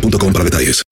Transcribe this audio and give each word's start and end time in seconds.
boostmobile.com 0.00 0.32
para 0.32 0.44
detalles. 0.44 0.82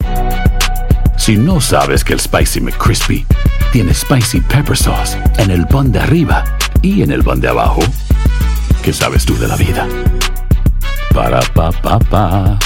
Si 1.16 1.36
no 1.36 1.60
sabes 1.60 2.04
que 2.04 2.12
el 2.12 2.20
Spicy 2.20 2.60
McCrispy 2.60 3.26
tiene 3.72 3.94
Spicy 3.94 4.40
Pepper 4.40 4.76
Sauce 4.76 5.18
en 5.38 5.50
el 5.50 5.66
pan 5.66 5.92
de 5.92 6.00
arriba 6.00 6.44
y 6.82 7.02
en 7.02 7.10
el 7.10 7.22
pan 7.22 7.40
de 7.40 7.48
abajo, 7.48 7.80
¿qué 8.82 8.92
sabes 8.92 9.24
tú 9.24 9.36
de 9.38 9.48
la 9.48 9.56
vida? 9.56 9.88
Para, 11.12 11.40
pa, 11.40 11.70
pa, 11.70 11.98
pa. 11.98 12.58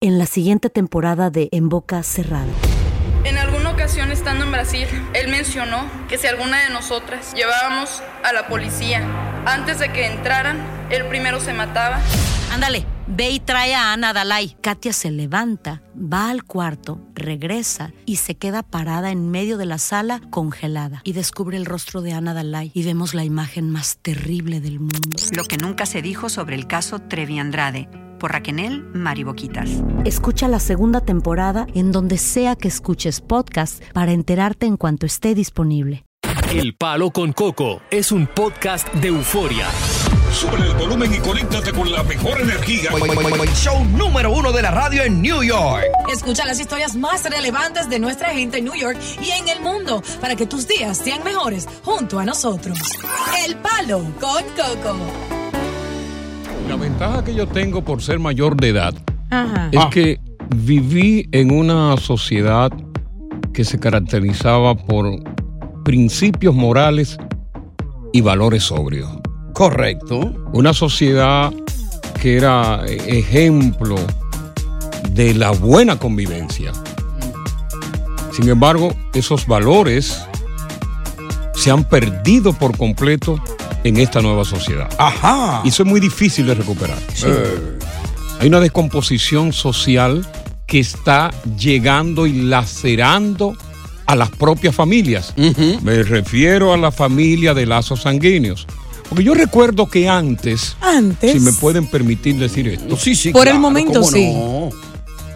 En 0.00 0.18
la 0.18 0.26
siguiente 0.26 0.70
temporada 0.70 1.30
de 1.30 1.48
En 1.52 1.68
Boca 1.68 2.02
Cerrada. 2.02 2.46
En 3.24 3.36
alguna 3.36 3.70
ocasión 3.70 4.10
estando 4.10 4.46
en 4.46 4.52
Brasil, 4.52 4.88
él 5.12 5.28
mencionó 5.28 5.84
que 6.08 6.16
si 6.16 6.26
alguna 6.26 6.62
de 6.64 6.70
nosotras 6.70 7.34
llevábamos 7.34 8.02
a 8.24 8.32
la 8.32 8.48
policía 8.48 9.06
antes 9.44 9.78
de 9.78 9.92
que 9.92 10.06
entraran, 10.06 10.58
él 10.88 11.04
primero 11.04 11.38
se 11.38 11.52
mataba. 11.52 12.00
Ándale, 12.50 12.86
ve 13.10 13.30
y 13.30 13.40
trae 13.40 13.74
a 13.74 13.92
Ana 13.92 14.12
Dalai. 14.12 14.56
Katia 14.60 14.92
se 14.92 15.10
levanta, 15.10 15.82
va 15.96 16.30
al 16.30 16.44
cuarto, 16.44 17.00
regresa 17.14 17.92
y 18.06 18.16
se 18.16 18.36
queda 18.36 18.62
parada 18.62 19.10
en 19.10 19.30
medio 19.30 19.58
de 19.58 19.66
la 19.66 19.78
sala 19.78 20.20
congelada. 20.30 21.02
Y 21.04 21.12
descubre 21.12 21.56
el 21.56 21.66
rostro 21.66 22.02
de 22.02 22.12
Ana 22.12 22.34
Dalai 22.34 22.70
y 22.74 22.82
vemos 22.84 23.14
la 23.14 23.24
imagen 23.24 23.70
más 23.70 23.98
terrible 23.98 24.60
del 24.60 24.80
mundo. 24.80 25.18
Lo 25.32 25.44
que 25.44 25.56
nunca 25.56 25.86
se 25.86 26.02
dijo 26.02 26.28
sobre 26.28 26.56
el 26.56 26.66
caso 26.66 27.00
Trevi 27.00 27.38
Andrade, 27.38 27.88
por 28.18 28.32
Raquenel 28.32 28.84
Mariboquitas. 28.94 29.70
Escucha 30.04 30.48
la 30.48 30.60
segunda 30.60 31.00
temporada 31.00 31.66
en 31.74 31.92
donde 31.92 32.18
sea 32.18 32.56
que 32.56 32.68
escuches 32.68 33.20
podcast 33.20 33.82
para 33.92 34.12
enterarte 34.12 34.66
en 34.66 34.76
cuanto 34.76 35.06
esté 35.06 35.34
disponible. 35.34 36.04
El 36.52 36.74
Palo 36.74 37.10
con 37.10 37.32
Coco 37.32 37.80
es 37.90 38.12
un 38.12 38.26
podcast 38.26 38.92
de 38.94 39.08
euforia. 39.08 39.68
Sube 40.32 40.56
el 40.56 40.74
volumen 40.74 41.12
y 41.12 41.18
conéctate 41.18 41.72
con 41.72 41.90
la 41.90 42.02
mejor 42.02 42.40
energía. 42.40 42.90
Show 43.54 43.84
número 43.96 44.32
uno 44.32 44.52
de 44.52 44.62
la 44.62 44.70
radio 44.70 45.02
en 45.02 45.20
New 45.20 45.42
York. 45.42 45.84
Escucha 46.10 46.46
las 46.46 46.60
historias 46.60 46.94
más 46.96 47.24
relevantes 47.24 47.90
de 47.90 47.98
nuestra 47.98 48.30
gente 48.30 48.58
en 48.58 48.64
New 48.64 48.74
York 48.74 48.96
y 49.20 49.30
en 49.30 49.48
el 49.48 49.60
mundo 49.60 50.02
para 50.20 50.36
que 50.36 50.46
tus 50.46 50.66
días 50.68 50.96
sean 50.98 51.22
mejores 51.24 51.68
junto 51.84 52.18
a 52.18 52.24
nosotros. 52.24 52.78
El 53.46 53.56
Palo 53.56 53.98
con 54.20 54.42
Coco. 54.54 54.96
La 56.68 56.76
ventaja 56.76 57.24
que 57.24 57.34
yo 57.34 57.48
tengo 57.48 57.82
por 57.82 58.00
ser 58.00 58.18
mayor 58.18 58.56
de 58.56 58.68
edad 58.68 58.94
Ajá. 59.30 59.68
es 59.72 59.86
que 59.86 60.20
viví 60.54 61.28
en 61.32 61.52
una 61.52 61.96
sociedad 61.96 62.70
que 63.52 63.64
se 63.64 63.78
caracterizaba 63.78 64.76
por 64.76 65.10
principios 65.84 66.54
morales 66.54 67.18
y 68.12 68.20
valores 68.20 68.62
sobrios. 68.62 69.10
Correcto. 69.52 70.32
Una 70.52 70.72
sociedad 70.72 71.52
que 72.20 72.36
era 72.36 72.84
ejemplo 72.86 73.96
de 75.10 75.34
la 75.34 75.50
buena 75.50 75.98
convivencia. 75.98 76.72
Sin 78.32 78.48
embargo, 78.48 78.94
esos 79.14 79.46
valores 79.46 80.22
se 81.54 81.70
han 81.70 81.84
perdido 81.84 82.52
por 82.52 82.76
completo 82.76 83.42
en 83.84 83.96
esta 83.96 84.20
nueva 84.20 84.44
sociedad. 84.44 84.88
Ajá. 84.98 85.62
Y 85.64 85.68
eso 85.68 85.82
es 85.82 85.88
muy 85.88 86.00
difícil 86.00 86.46
de 86.46 86.54
recuperar. 86.54 86.98
Eh. 87.24 87.78
Hay 88.40 88.48
una 88.48 88.60
descomposición 88.60 89.52
social 89.52 90.26
que 90.66 90.80
está 90.80 91.30
llegando 91.58 92.26
y 92.26 92.42
lacerando 92.42 93.56
a 94.06 94.16
las 94.16 94.30
propias 94.30 94.74
familias. 94.74 95.34
Me 95.82 96.02
refiero 96.02 96.72
a 96.72 96.76
la 96.76 96.90
familia 96.90 97.54
de 97.54 97.66
lazos 97.66 98.02
sanguíneos. 98.02 98.66
Porque 99.10 99.24
yo 99.24 99.34
recuerdo 99.34 99.86
que 99.86 100.08
antes, 100.08 100.76
Antes. 100.80 101.32
si 101.32 101.40
me 101.40 101.52
pueden 101.52 101.86
permitir 101.86 102.36
decir 102.36 102.66
esto, 102.68 102.96
Sí, 102.96 103.14
sí. 103.14 103.30
Por 103.32 103.46
el 103.48 103.58
momento, 103.58 104.00
cómo 104.00 104.10
sí. 104.12 104.32
no. 104.32 104.70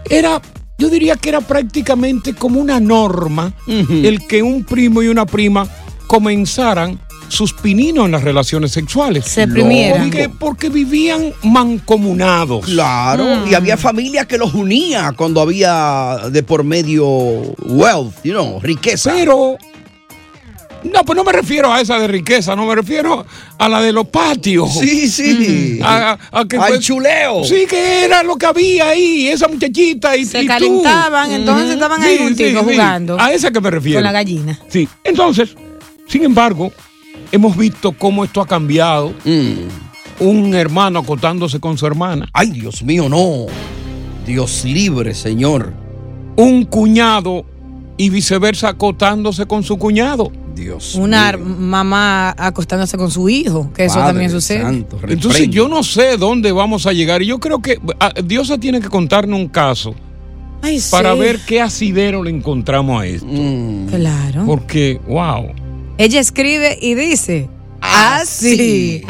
era, 0.08 0.40
yo 0.78 0.88
diría 0.88 1.16
que 1.16 1.28
era 1.28 1.40
prácticamente 1.42 2.34
como 2.34 2.60
una 2.60 2.80
norma 2.80 3.52
el 3.66 4.26
que 4.26 4.42
un 4.42 4.64
primo 4.64 5.02
y 5.02 5.08
una 5.08 5.26
prima 5.26 5.68
comenzaran 6.06 7.00
sus 7.28 7.52
pininos 7.52 8.04
en 8.04 8.12
las 8.12 8.22
relaciones 8.22 8.70
sexuales. 8.70 9.24
Se 9.24 9.48
primieran. 9.48 10.02
Porque, 10.04 10.28
porque 10.28 10.68
vivían 10.68 11.32
mancomunados. 11.42 12.64
Claro, 12.66 13.46
y 13.48 13.54
había 13.54 13.76
familias 13.76 14.26
que 14.26 14.38
los 14.38 14.54
unía 14.54 15.12
cuando 15.16 15.40
había 15.40 16.18
de 16.30 16.42
por 16.42 16.62
medio 16.64 17.06
wealth, 17.64 18.14
you 18.22 18.32
know, 18.32 18.60
riqueza. 18.60 19.12
Pero 19.12 19.56
no, 20.92 21.04
pues 21.04 21.16
no 21.16 21.24
me 21.24 21.32
refiero 21.32 21.72
a 21.72 21.80
esa 21.80 21.98
de 21.98 22.06
riqueza, 22.08 22.54
no 22.54 22.66
me 22.66 22.74
refiero 22.74 23.24
a 23.58 23.68
la 23.68 23.80
de 23.80 23.92
los 23.92 24.06
patios. 24.08 24.72
Sí, 24.78 25.08
sí. 25.08 25.80
A- 25.82 26.18
a 26.30 26.44
que, 26.46 26.56
Al 26.56 26.68
pues, 26.68 26.80
chuleo. 26.80 27.42
Sí, 27.44 27.64
que 27.68 28.04
era 28.04 28.22
lo 28.22 28.36
que 28.36 28.46
había 28.46 28.88
ahí, 28.90 29.28
esa 29.28 29.48
muchachita 29.48 30.16
y 30.16 30.24
Se 30.24 30.38
y 30.38 30.42
tú. 30.42 30.48
calentaban, 30.48 31.32
entonces 31.32 31.70
estaban 31.70 32.02
ahí 32.02 32.18
junticos 32.18 32.62
jugando. 32.64 33.16
A 33.20 33.32
esa 33.32 33.50
que 33.50 33.60
me 33.60 33.70
refiero. 33.70 33.98
Con 33.98 34.04
la 34.04 34.12
gallina. 34.12 34.60
Sí, 34.68 34.88
entonces, 35.02 35.54
sin 36.06 36.24
embargo, 36.24 36.70
hemos 37.32 37.56
visto 37.56 37.92
cómo 37.92 38.24
esto 38.24 38.40
ha 38.40 38.46
cambiado. 38.46 39.12
Un 40.20 40.54
hermano 40.54 41.00
acotándose 41.00 41.58
con 41.60 41.76
su 41.76 41.86
hermana. 41.86 42.28
Ay, 42.32 42.50
Dios 42.50 42.82
mío, 42.82 43.08
no. 43.08 43.46
Dios 44.26 44.64
libre, 44.64 45.14
Señor. 45.14 45.72
Un 46.36 46.64
cuñado 46.64 47.44
y 47.96 48.10
viceversa 48.10 48.68
acotándose 48.70 49.46
con 49.46 49.62
su 49.64 49.76
cuñado. 49.76 50.30
Dios. 50.54 50.94
Una 50.94 51.36
mamá 51.36 52.34
acostándose 52.36 52.96
con 52.96 53.10
su 53.10 53.28
hijo, 53.28 53.70
que 53.74 53.84
eso 53.84 53.96
también 53.96 54.30
sucede. 54.30 54.62
Santo, 54.62 54.98
Entonces 55.08 55.48
yo 55.50 55.68
no 55.68 55.82
sé 55.82 56.16
dónde 56.16 56.52
vamos 56.52 56.86
a 56.86 56.92
llegar 56.92 57.22
y 57.22 57.26
yo 57.26 57.40
creo 57.40 57.60
que 57.60 57.78
ah, 58.00 58.12
Dios 58.24 58.52
tiene 58.60 58.80
que 58.80 58.88
contarnos 58.88 59.38
un 59.38 59.48
caso 59.48 59.94
Ay, 60.62 60.80
sí. 60.80 60.90
para 60.90 61.14
ver 61.14 61.40
qué 61.46 61.60
asidero 61.60 62.22
le 62.22 62.30
encontramos 62.30 63.02
a 63.02 63.06
esto. 63.06 63.26
Mm. 63.26 63.86
Claro. 63.88 64.44
Porque, 64.46 65.00
wow. 65.06 65.52
Ella 65.98 66.20
escribe 66.20 66.78
y 66.80 66.94
dice. 66.94 67.48
Así. 67.80 69.02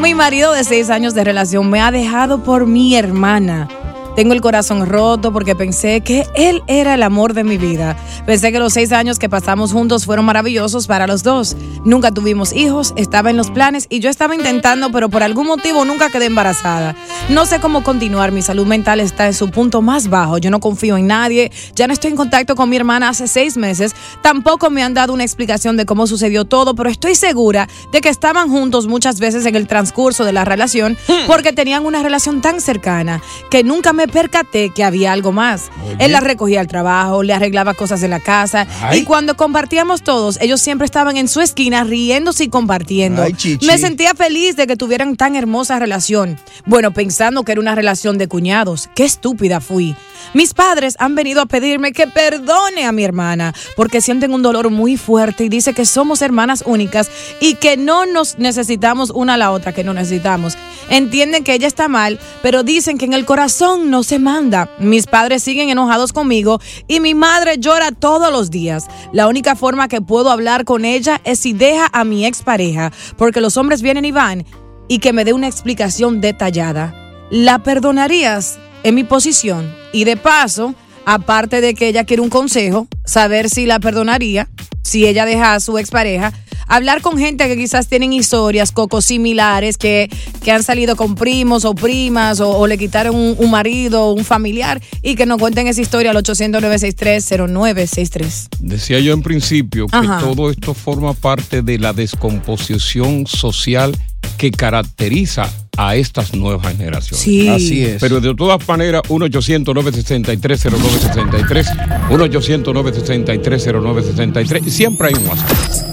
Mi 0.00 0.14
marido 0.14 0.52
de 0.52 0.64
seis 0.64 0.88
años 0.88 1.14
de 1.14 1.24
relación 1.24 1.68
me 1.68 1.80
ha 1.80 1.90
dejado 1.90 2.42
por 2.42 2.66
mi 2.66 2.96
hermana. 2.96 3.68
Tengo 4.16 4.32
el 4.32 4.40
corazón 4.40 4.86
roto 4.86 5.32
porque 5.32 5.56
pensé 5.56 6.00
que 6.00 6.24
él 6.34 6.62
era 6.68 6.94
el 6.94 7.02
amor 7.02 7.34
de 7.34 7.42
mi 7.42 7.58
vida. 7.58 7.96
Pensé 8.26 8.52
que 8.52 8.60
los 8.60 8.72
seis 8.72 8.92
años 8.92 9.18
que 9.18 9.28
pasamos 9.28 9.72
juntos 9.72 10.04
fueron 10.04 10.24
maravillosos 10.24 10.86
para 10.86 11.08
los 11.08 11.24
dos. 11.24 11.56
Nunca 11.84 12.12
tuvimos 12.12 12.52
hijos, 12.52 12.94
estaba 12.96 13.30
en 13.30 13.36
los 13.36 13.50
planes 13.50 13.86
y 13.88 13.98
yo 13.98 14.08
estaba 14.08 14.36
intentando, 14.36 14.92
pero 14.92 15.08
por 15.08 15.24
algún 15.24 15.48
motivo 15.48 15.84
nunca 15.84 16.10
quedé 16.10 16.26
embarazada. 16.26 16.94
No 17.28 17.44
sé 17.44 17.58
cómo 17.58 17.82
continuar, 17.82 18.30
mi 18.30 18.40
salud 18.40 18.66
mental 18.66 19.00
está 19.00 19.26
en 19.26 19.34
su 19.34 19.50
punto 19.50 19.82
más 19.82 20.08
bajo. 20.08 20.38
Yo 20.38 20.50
no 20.50 20.60
confío 20.60 20.96
en 20.96 21.08
nadie, 21.08 21.50
ya 21.74 21.88
no 21.88 21.92
estoy 21.92 22.10
en 22.10 22.16
contacto 22.16 22.54
con 22.54 22.70
mi 22.70 22.76
hermana 22.76 23.08
hace 23.08 23.26
seis 23.26 23.56
meses. 23.56 23.96
Tampoco 24.22 24.70
me 24.70 24.84
han 24.84 24.94
dado 24.94 25.12
una 25.12 25.24
explicación 25.24 25.76
de 25.76 25.86
cómo 25.86 26.06
sucedió 26.06 26.44
todo, 26.44 26.76
pero 26.76 26.88
estoy 26.88 27.16
segura 27.16 27.68
de 27.90 28.00
que 28.00 28.10
estaban 28.10 28.48
juntos 28.48 28.86
muchas 28.86 29.18
veces 29.18 29.44
en 29.46 29.56
el 29.56 29.66
transcurso 29.66 30.24
de 30.24 30.32
la 30.32 30.44
relación 30.44 30.96
porque 31.26 31.52
tenían 31.52 31.84
una 31.84 32.02
relación 32.02 32.40
tan 32.40 32.60
cercana 32.60 33.20
que 33.50 33.64
nunca 33.64 33.92
me 33.92 34.03
percaté 34.08 34.70
que 34.70 34.84
había 34.84 35.12
algo 35.12 35.32
más. 35.32 35.70
Él 35.98 36.12
la 36.12 36.20
recogía 36.20 36.60
al 36.60 36.66
trabajo, 36.66 37.22
le 37.22 37.32
arreglaba 37.32 37.74
cosas 37.74 38.02
en 38.02 38.10
la 38.10 38.20
casa 38.20 38.66
Ay. 38.82 39.00
y 39.00 39.04
cuando 39.04 39.36
compartíamos 39.36 40.02
todos, 40.02 40.38
ellos 40.40 40.60
siempre 40.60 40.84
estaban 40.84 41.16
en 41.16 41.28
su 41.28 41.40
esquina 41.40 41.84
riéndose 41.84 42.44
y 42.44 42.48
compartiendo. 42.48 43.22
Ay. 43.22 43.34
Me 43.62 43.78
sentía 43.78 44.14
feliz 44.14 44.56
de 44.56 44.66
que 44.66 44.76
tuvieran 44.76 45.16
tan 45.16 45.36
hermosa 45.36 45.78
relación. 45.78 46.38
Bueno, 46.66 46.92
pensando 46.92 47.42
que 47.42 47.52
era 47.52 47.60
una 47.60 47.74
relación 47.74 48.18
de 48.18 48.28
cuñados. 48.28 48.88
Qué 48.94 49.04
estúpida 49.04 49.60
fui. 49.60 49.94
Mis 50.32 50.54
padres 50.54 50.96
han 50.98 51.14
venido 51.14 51.42
a 51.42 51.46
pedirme 51.46 51.92
que 51.92 52.06
perdone 52.06 52.86
a 52.86 52.92
mi 52.92 53.04
hermana 53.04 53.54
porque 53.76 54.00
sienten 54.00 54.32
un 54.32 54.42
dolor 54.42 54.70
muy 54.70 54.96
fuerte 54.96 55.44
y 55.44 55.48
dice 55.48 55.74
que 55.74 55.84
somos 55.84 56.22
hermanas 56.22 56.64
únicas 56.66 57.10
y 57.40 57.54
que 57.54 57.76
no 57.76 58.06
nos 58.06 58.38
necesitamos 58.38 59.10
una 59.10 59.34
a 59.34 59.36
la 59.36 59.52
otra, 59.52 59.72
que 59.72 59.84
no 59.84 59.94
necesitamos. 59.94 60.56
Entienden 60.88 61.44
que 61.44 61.54
ella 61.54 61.66
está 61.66 61.88
mal, 61.88 62.18
pero 62.42 62.62
dicen 62.62 62.98
que 62.98 63.04
en 63.04 63.12
el 63.12 63.24
corazón 63.24 63.90
no 63.90 63.93
se 64.02 64.18
manda. 64.18 64.70
Mis 64.78 65.06
padres 65.06 65.42
siguen 65.42 65.68
enojados 65.68 66.12
conmigo 66.12 66.60
y 66.88 67.00
mi 67.00 67.14
madre 67.14 67.58
llora 67.58 67.92
todos 67.92 68.32
los 68.32 68.50
días. 68.50 68.86
La 69.12 69.28
única 69.28 69.56
forma 69.56 69.88
que 69.88 70.00
puedo 70.00 70.30
hablar 70.30 70.64
con 70.64 70.84
ella 70.84 71.20
es 71.24 71.38
si 71.38 71.52
deja 71.52 71.88
a 71.92 72.04
mi 72.04 72.26
expareja, 72.26 72.92
porque 73.16 73.40
los 73.40 73.56
hombres 73.56 73.82
vienen 73.82 74.04
y 74.04 74.12
van, 74.12 74.44
y 74.88 74.98
que 74.98 75.12
me 75.12 75.24
dé 75.24 75.32
una 75.32 75.46
explicación 75.46 76.20
detallada. 76.20 76.94
¿La 77.30 77.60
perdonarías 77.60 78.58
en 78.82 78.94
mi 78.94 79.04
posición? 79.04 79.74
Y 79.92 80.04
de 80.04 80.16
paso, 80.16 80.74
aparte 81.04 81.60
de 81.60 81.74
que 81.74 81.88
ella 81.88 82.04
quiere 82.04 82.22
un 82.22 82.30
consejo, 82.30 82.86
saber 83.04 83.48
si 83.48 83.66
la 83.66 83.80
perdonaría, 83.80 84.48
si 84.82 85.06
ella 85.06 85.24
deja 85.24 85.54
a 85.54 85.60
su 85.60 85.78
expareja, 85.78 86.32
hablar 86.68 87.00
con 87.00 87.18
gente 87.18 87.48
que 87.48 87.56
quizás 87.56 87.88
tienen 87.88 88.12
historias, 88.12 88.72
cocos 88.72 89.04
similares, 89.04 89.78
que, 89.78 90.08
que 90.42 90.52
han 90.52 90.62
salido 90.62 90.96
con 90.96 91.14
primos 91.14 91.64
o 91.64 91.74
primas 91.74 92.40
o, 92.40 92.50
o 92.50 92.66
le 92.66 92.78
quitaron 92.78 93.16
un, 93.16 93.34
un 93.38 93.50
marido 93.50 94.04
o 94.04 94.12
un 94.12 94.24
familiar 94.24 94.80
y 95.02 95.16
que 95.16 95.26
nos 95.26 95.38
cuenten 95.38 95.66
esa 95.66 95.80
historia 95.80 96.10
al 96.10 96.16
800-963-0963. 96.18 98.48
Decía 98.60 99.00
yo 99.00 99.12
en 99.12 99.22
principio 99.22 99.86
que 99.86 99.96
Ajá. 99.96 100.18
todo 100.20 100.50
esto 100.50 100.74
forma 100.74 101.14
parte 101.14 101.62
de 101.62 101.78
la 101.78 101.92
descomposición 101.92 103.26
social 103.26 103.96
que 104.36 104.50
caracteriza 104.50 105.48
a 105.76 105.96
estas 105.96 106.34
nuevas 106.34 106.76
generaciones. 106.76 107.24
Sí. 107.24 107.48
Así 107.48 107.82
es. 107.84 108.00
Pero 108.00 108.20
de 108.20 108.32
todas 108.34 108.68
maneras, 108.68 109.02
1-800-963-0963, 109.08 111.64
1-800-963-0963, 112.10 114.68
siempre 114.68 115.08
hay 115.08 115.14
un 115.14 115.26
WhatsApp. 115.26 115.50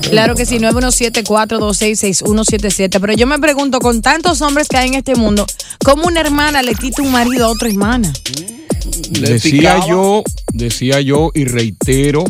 Claro 0.09 0.35
que 0.35 0.45
sí, 0.45 0.59
917-426-6177. 0.59 2.99
Pero 2.99 3.13
yo 3.13 3.25
me 3.27 3.39
pregunto, 3.39 3.79
con 3.79 4.01
tantos 4.01 4.41
hombres 4.41 4.67
que 4.67 4.75
hay 4.77 4.89
en 4.89 4.95
este 4.95 5.15
mundo, 5.15 5.45
¿cómo 5.83 6.07
una 6.07 6.19
hermana 6.21 6.61
le 6.61 6.75
quita 6.75 7.01
un 7.01 7.11
marido 7.11 7.45
a 7.45 7.49
otra 7.49 7.69
hermana? 7.69 8.13
Decía 9.11 9.79
yo, 9.87 10.23
decía 10.53 11.01
yo 11.01 11.31
y 11.33 11.45
reitero 11.45 12.23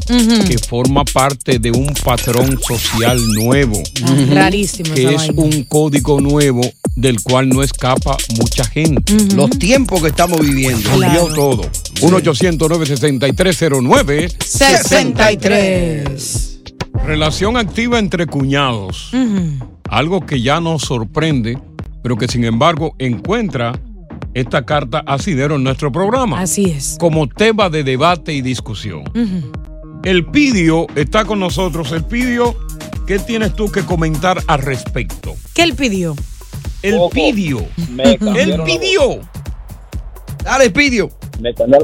que 0.48 0.58
forma 0.58 1.04
parte 1.06 1.60
de 1.60 1.72
un 1.72 1.94
patrón 2.04 2.60
social 2.62 3.20
nuevo. 3.34 3.82
Ah, 4.04 4.16
rarísimo 4.30 4.94
Que 4.94 5.14
es 5.16 5.28
vaina. 5.28 5.42
un 5.42 5.64
código 5.64 6.20
nuevo 6.22 6.62
del 6.96 7.22
cual 7.22 7.50
no 7.50 7.64
escapa 7.64 8.18
mucha 8.38 8.64
gente. 8.66 9.14
Los 9.36 9.50
tiempos 9.52 10.02
que 10.02 10.10
estamos 10.10 10.40
viviendo. 10.42 10.90
Cambió 10.90 11.28
todo. 11.34 11.64
1-800-963-09. 12.02 14.32
63. 14.44 16.60
Relación 17.06 17.58
activa 17.58 18.00
entre 18.00 18.26
cuñados. 18.28 19.12
Algo 19.90 20.26
que 20.26 20.42
ya 20.42 20.60
nos 20.62 20.84
sorprende, 20.84 21.58
pero 22.04 22.18
que 22.18 22.28
sin 22.28 22.44
embargo 22.44 22.94
encuentra 23.00 23.80
esta 24.34 24.66
carta 24.66 25.04
asidero 25.06 25.56
en 25.56 25.64
nuestro 25.64 25.92
programa. 25.92 26.40
Así 26.40 26.66
es. 26.66 26.98
Como 27.00 27.28
tema 27.28 27.70
de 27.70 27.84
debate 27.84 28.34
y 28.34 28.42
discusión. 28.42 29.04
El 30.04 30.26
Pidio 30.26 30.88
está 30.96 31.26
con 31.26 31.40
nosotros. 31.40 31.92
El 31.92 32.04
Pidio, 32.04 32.56
¿qué 33.06 33.20
tienes 33.20 33.54
tú 33.56 33.72
que 33.72 33.84
comentar 33.84 34.42
al 34.48 34.62
respecto? 34.62 35.36
¿Qué 35.54 35.64
él 35.64 35.76
pidió? 35.76 36.16
El 36.82 37.00
Pidio. 37.12 37.66
Me 37.92 38.18
cambiaron 38.18 38.62
El 38.62 38.64
Pidio. 38.64 39.20
Dale, 40.44 40.70
Pidio. 40.72 41.10
Me 41.40 41.54
cambió, 41.54 41.80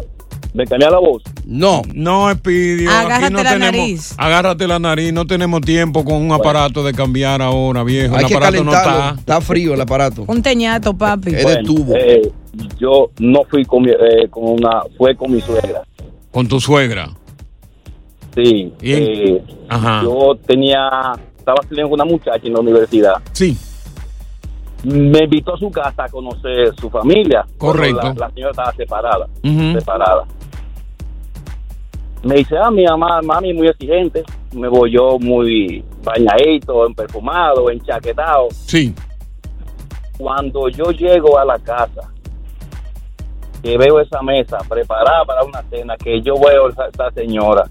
me 0.57 0.65
cambió 0.65 0.89
la 0.89 0.99
voz. 0.99 1.23
No. 1.45 1.81
No, 1.93 2.29
Espidio. 2.31 2.89
Agárrate 2.89 3.25
aquí 3.25 3.33
no 3.33 3.43
la 3.43 3.49
tenemos, 3.53 3.75
nariz. 3.77 4.15
Agárrate 4.17 4.67
la 4.67 4.79
nariz. 4.79 5.13
No 5.13 5.25
tenemos 5.27 5.61
tiempo 5.61 6.03
con 6.03 6.15
un 6.15 6.31
aparato 6.31 6.83
de 6.83 6.93
cambiar 6.93 7.41
ahora, 7.41 7.83
viejo. 7.83 8.15
Hay 8.15 8.23
el 8.23 8.27
que 8.27 8.35
aparato 8.35 8.63
no 8.63 8.71
está. 8.73 9.15
Está 9.17 9.39
frío 9.41 9.73
el 9.75 9.81
aparato. 9.81 10.25
Un 10.27 10.41
teñato, 10.41 10.93
papi. 10.97 11.31
Bueno, 11.43 11.73
eh, 11.95 12.31
yo 12.79 13.11
no 13.19 13.43
fui 13.49 13.63
con, 13.65 13.83
mi- 13.83 13.91
eh, 13.91 14.27
con 14.29 14.43
una, 14.49 14.81
fue 14.97 15.15
con 15.15 15.31
mi 15.31 15.39
suegra. 15.41 15.83
Con 16.31 16.47
tu 16.47 16.59
suegra. 16.59 17.09
Sí. 18.35 18.73
Eh, 18.81 19.41
Ajá. 19.69 20.01
Yo 20.03 20.37
tenía, 20.45 21.13
estaba 21.37 21.57
estudiando 21.61 21.89
con 21.91 22.01
una 22.01 22.11
muchacha 22.11 22.41
en 22.45 22.53
la 22.53 22.59
universidad. 22.59 23.13
Sí. 23.31 23.57
Me 24.83 25.23
invitó 25.23 25.55
a 25.55 25.57
su 25.57 25.71
casa 25.71 26.03
a 26.03 26.09
conocer 26.09 26.71
su 26.79 26.89
familia. 26.89 27.45
Correcto. 27.57 28.13
La, 28.15 28.27
la 28.27 28.29
señora 28.31 28.51
estaba 28.51 28.73
separada. 28.73 29.27
Separada. 29.41 30.23
Me 32.23 32.35
dice, 32.35 32.57
ah, 32.57 32.71
mi 32.71 32.83
mamá, 32.83 33.21
mami 33.21 33.53
muy 33.53 33.67
exigente. 33.67 34.23
Me 34.53 34.67
voy 34.67 34.91
yo 34.91 35.17
muy 35.19 35.83
bañadito, 36.03 36.87
perfumado, 36.95 37.69
enchaquetado. 37.69 38.47
Sí. 38.51 38.93
Cuando 40.17 40.67
yo 40.69 40.91
llego 40.91 41.37
a 41.37 41.45
la 41.45 41.59
casa, 41.59 42.11
que 43.61 43.77
veo 43.77 43.99
esa 43.99 44.21
mesa 44.21 44.57
preparada 44.67 45.25
para 45.25 45.43
una 45.43 45.61
cena, 45.69 45.95
que 45.97 46.21
yo 46.21 46.33
veo 46.39 46.69
esa, 46.69 46.87
esa 46.87 47.11
señora. 47.11 47.69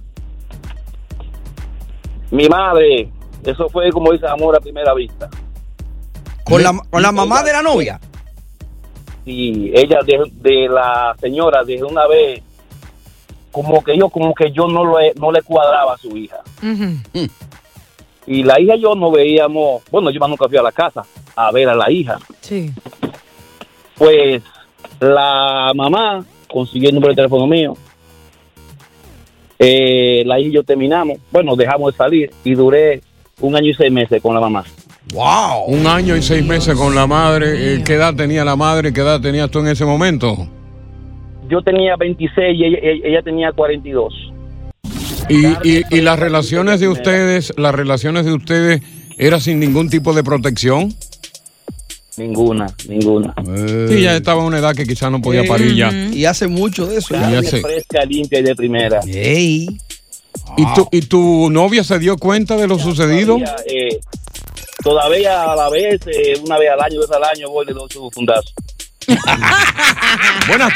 Mi 2.30 2.48
madre, 2.48 3.10
eso 3.44 3.68
fue 3.68 3.90
como 3.90 4.12
dice 4.12 4.26
amor 4.26 4.56
a 4.56 4.60
primera 4.60 4.94
vista. 4.94 5.28
Con 6.44 6.62
la, 6.62 6.72
con 6.90 7.02
la 7.02 7.12
mamá 7.12 7.42
de 7.42 7.52
la 7.52 7.62
novia. 7.62 8.00
Sí, 9.24 9.72
ella 9.74 9.98
de, 10.06 10.30
de 10.34 10.68
la 10.68 11.16
señora 11.20 11.64
de 11.64 11.82
una 11.82 12.06
vez, 12.06 12.42
como 13.56 13.82
que 13.82 13.96
yo, 13.96 14.10
como 14.10 14.34
que 14.34 14.52
yo 14.52 14.68
no 14.68 14.98
le, 14.98 15.14
no 15.14 15.32
le 15.32 15.40
cuadraba 15.40 15.94
a 15.94 15.96
su 15.96 16.14
hija. 16.14 16.40
Y 18.26 18.42
la 18.42 18.60
hija 18.60 18.76
y 18.76 18.82
yo 18.82 18.94
no 18.94 19.10
veíamos, 19.10 19.82
bueno, 19.90 20.10
yo 20.10 20.20
más 20.20 20.28
nunca 20.28 20.46
fui 20.46 20.58
a 20.58 20.62
la 20.62 20.72
casa 20.72 21.06
a 21.34 21.50
ver 21.52 21.66
a 21.70 21.74
la 21.74 21.90
hija. 21.90 22.18
Sí. 22.42 22.70
Pues 23.94 24.42
la 25.00 25.72
mamá 25.74 26.22
consiguió 26.52 26.90
el 26.90 26.96
número 26.96 27.12
de 27.12 27.16
teléfono 27.16 27.46
mío. 27.46 27.74
Eh, 29.58 30.22
la 30.26 30.38
hija 30.38 30.50
y 30.50 30.52
yo 30.52 30.62
terminamos. 30.62 31.16
Bueno, 31.30 31.56
dejamos 31.56 31.94
de 31.94 31.96
salir 31.96 32.30
y 32.44 32.54
duré 32.54 33.00
un 33.40 33.56
año 33.56 33.70
y 33.70 33.74
seis 33.74 33.90
meses 33.90 34.20
con 34.20 34.34
la 34.34 34.40
mamá. 34.40 34.64
¡Wow! 35.14 35.64
Un 35.68 35.86
año 35.86 36.14
y 36.14 36.20
seis 36.20 36.44
meses 36.44 36.76
con 36.76 36.94
la 36.94 37.06
madre. 37.06 37.76
Eh, 37.76 37.82
¿Qué 37.82 37.94
edad 37.94 38.14
tenía 38.14 38.44
la 38.44 38.54
madre? 38.54 38.92
¿Qué 38.92 39.00
edad 39.00 39.18
tenías 39.18 39.50
tú 39.50 39.60
en 39.60 39.68
ese 39.68 39.86
momento? 39.86 40.46
Yo 41.50 41.62
tenía 41.62 41.96
26 41.96 42.56
y 42.58 42.64
ella, 42.64 42.78
ella- 42.82 43.06
ella 43.08 43.22
tenía 43.22 43.52
42. 43.52 44.12
Y, 45.28 45.46
y, 45.68 45.82
y 45.90 46.00
las 46.02 46.18
relaciones 46.18 46.80
de 46.80 46.88
ustedes, 46.88 47.52
las 47.56 47.74
relaciones 47.74 48.24
de 48.24 48.32
ustedes, 48.32 48.82
¿era 49.18 49.40
sin 49.40 49.58
ningún 49.60 49.88
tipo 49.90 50.12
de 50.12 50.22
protección? 50.22 50.94
Ninguna, 52.16 52.66
ninguna. 52.88 53.34
Sí, 53.88 54.00
ya 54.02 54.16
estaba 54.16 54.40
en 54.40 54.46
una 54.46 54.58
edad 54.58 54.74
que 54.74 54.86
quizás 54.86 55.10
no 55.10 55.20
podía 55.20 55.44
parir 55.44 55.74
ya. 55.74 55.90
Y 55.92 56.24
hace 56.24 56.46
mucho 56.46 56.86
de 56.86 56.98
eso. 56.98 57.14
Ya 57.14 57.20
Carne 57.22 57.42
sé. 57.42 57.60
fresca, 57.60 58.04
limpia 58.06 58.38
y 58.38 58.42
de 58.42 58.54
primera. 58.54 59.00
¿Y, 59.04 59.66
tu, 60.74 60.88
¿Y 60.92 61.00
tu 61.02 61.50
novia 61.50 61.82
se 61.84 61.98
dio 61.98 62.16
cuenta 62.16 62.56
de 62.56 62.68
lo 62.68 62.78
sucedido? 62.78 63.36
Todavía, 63.36 63.56
eh, 63.66 64.00
todavía 64.82 65.52
a 65.52 65.56
la 65.56 65.68
vez, 65.68 66.00
eh, 66.06 66.34
una 66.44 66.56
vez 66.58 66.70
al 66.70 66.80
año, 66.80 67.00
dos 67.00 67.10
al 67.10 67.24
año, 67.24 67.50
voy 67.50 67.66
doy 67.66 67.88
su 67.90 68.08
fundazo. 68.12 68.48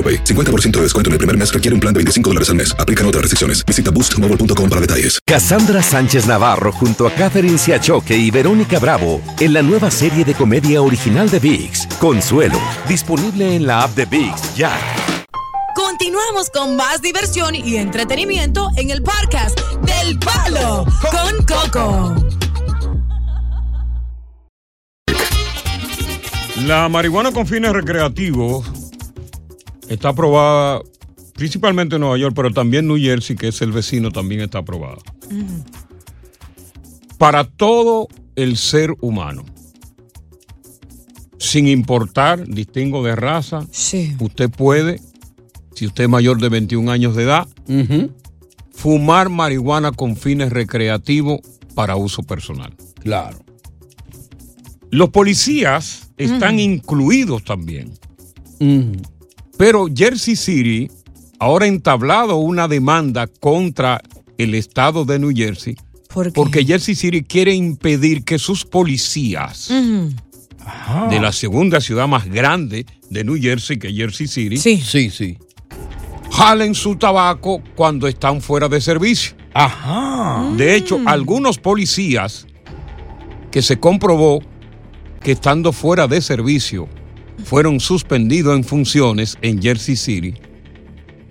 AutoPay. 0.01 0.23
50% 0.23 0.71
de 0.77 0.81
descuento 0.81 1.09
en 1.09 1.13
el 1.13 1.17
primer 1.19 1.37
mes 1.37 1.53
requiere 1.53 1.75
un 1.75 1.79
plan 1.79 1.93
de 1.93 1.99
25 1.99 2.29
dólares 2.31 2.49
al 2.49 2.55
mes. 2.55 2.75
Aplican 2.79 3.05
otras 3.05 3.21
restricciones. 3.21 3.63
Visita 3.65 3.91
boostmobile.com 3.91 4.69
para 4.69 4.81
detalles. 4.81 5.19
Cassandra 5.25 5.81
Sánchez 5.83 6.25
Navarro 6.25 6.71
junto 6.71 7.05
a 7.07 7.11
Catherine 7.11 7.57
Siachoque 7.57 8.15
y 8.15 8.31
Verónica 8.31 8.79
Bravo 8.79 9.21
en 9.39 9.53
la 9.53 9.61
nueva 9.61 9.91
serie 9.91 10.25
de 10.25 10.33
comedia 10.33 10.81
original 10.81 11.29
de 11.29 11.39
VIX, 11.39 11.87
Consuelo, 11.99 12.59
disponible 12.87 13.55
en 13.55 13.67
la 13.67 13.83
app 13.83 13.95
de 13.95 14.05
VIX 14.05 14.55
ya. 14.55 14.71
Continuamos 15.75 16.49
con 16.49 16.75
más 16.75 17.01
diversión 17.01 17.55
y 17.55 17.77
entretenimiento 17.77 18.69
en 18.77 18.89
el 18.89 19.01
podcast 19.01 19.59
del 19.81 20.17
Palo 20.19 20.85
con 21.11 21.45
Coco. 21.45 22.15
La 26.65 26.89
marihuana 26.89 27.31
con 27.31 27.47
fines 27.47 27.71
recreativos 27.71 28.80
está 29.93 30.09
aprobada 30.09 30.81
principalmente 31.33 31.95
en 31.95 32.01
Nueva 32.01 32.17
York, 32.17 32.33
pero 32.35 32.51
también 32.51 32.87
New 32.87 32.97
Jersey, 32.97 33.35
que 33.35 33.49
es 33.49 33.61
el 33.61 33.71
vecino, 33.71 34.11
también 34.11 34.41
está 34.41 34.59
aprobada. 34.59 34.99
Para 37.17 37.43
todo 37.43 38.07
el 38.35 38.57
ser 38.57 38.95
humano, 39.01 39.43
sin 41.37 41.67
importar 41.67 42.47
distingo 42.47 43.03
de 43.03 43.15
raza, 43.15 43.67
usted 44.19 44.49
puede, 44.49 45.01
si 45.75 45.87
usted 45.87 46.05
es 46.05 46.09
mayor 46.09 46.39
de 46.39 46.49
21 46.49 46.91
años 46.91 47.15
de 47.15 47.23
edad, 47.23 47.47
fumar 48.71 49.29
marihuana 49.29 49.91
con 49.91 50.15
fines 50.15 50.51
recreativos 50.51 51.39
para 51.75 51.95
uso 51.95 52.23
personal. 52.23 52.75
Claro. 53.01 53.39
Los 54.89 55.09
policías 55.09 56.11
están 56.17 56.59
incluidos 56.59 57.43
también. 57.43 57.93
Pero 59.61 59.85
Jersey 59.95 60.35
City 60.35 60.89
ahora 61.37 61.65
ha 61.65 61.67
entablado 61.67 62.37
una 62.37 62.67
demanda 62.67 63.27
contra 63.27 64.01
el 64.39 64.55
estado 64.55 65.05
de 65.05 65.19
New 65.19 65.33
Jersey 65.35 65.77
porque 66.33 66.65
Jersey 66.65 66.95
City 66.95 67.21
quiere 67.21 67.53
impedir 67.53 68.23
que 68.23 68.39
sus 68.39 68.65
policías 68.65 69.69
de 69.69 71.19
la 71.19 71.31
segunda 71.31 71.79
ciudad 71.79 72.07
más 72.07 72.25
grande 72.25 72.87
de 73.11 73.23
New 73.23 73.39
Jersey, 73.39 73.77
que 73.77 73.89
es 73.89 73.95
Jersey 73.95 74.25
City, 74.25 74.57
Sí, 74.57 75.11
sí. 75.11 75.37
jalen 76.31 76.73
su 76.73 76.95
tabaco 76.95 77.61
cuando 77.75 78.07
están 78.07 78.41
fuera 78.41 78.67
de 78.67 78.81
servicio. 78.81 79.35
Ajá. 79.53 80.51
De 80.57 80.75
hecho, 80.75 80.99
algunos 81.05 81.59
policías 81.59 82.47
que 83.51 83.61
se 83.61 83.79
comprobó 83.79 84.41
que 85.21 85.33
estando 85.33 85.71
fuera 85.71 86.07
de 86.07 86.19
servicio 86.19 86.89
fueron 87.43 87.79
suspendidos 87.79 88.55
en 88.55 88.63
funciones 88.63 89.37
en 89.41 89.61
Jersey 89.61 89.95
City, 89.95 90.33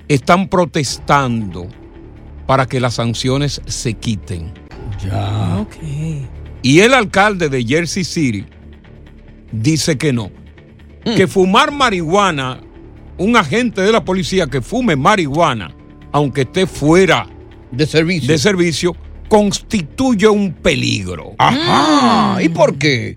están 0.09 0.49
protestando 0.49 1.69
para 2.47 2.67
que 2.67 2.81
las 2.81 2.95
sanciones 2.95 3.63
se 3.67 3.95
quiten. 3.95 4.53
Ya. 5.05 5.67
Y 6.63 6.81
el 6.81 6.95
alcalde 6.95 7.49
de 7.49 7.65
Jersey 7.65 8.05
City 8.05 8.45
dice 9.53 9.97
que 9.97 10.13
no. 10.13 10.31
Que 11.05 11.27
fumar 11.27 11.73
marihuana, 11.73 12.61
un 13.17 13.37
agente 13.37 13.81
de 13.81 13.93
la 13.93 14.05
policía 14.05 14.47
que 14.47 14.61
fume 14.61 14.97
marihuana, 14.97 15.75
aunque 16.13 16.43
esté 16.43 16.67
fuera 16.67 17.27
de 17.71 17.87
servicio, 17.87 18.29
de 18.29 18.39
servicio 18.39 18.97
constituye 19.29 20.29
un 20.29 20.53
peligro. 20.53 21.35
Ajá. 21.39 22.43
¿Y 22.43 22.49
por 22.49 22.77
qué? 22.77 23.17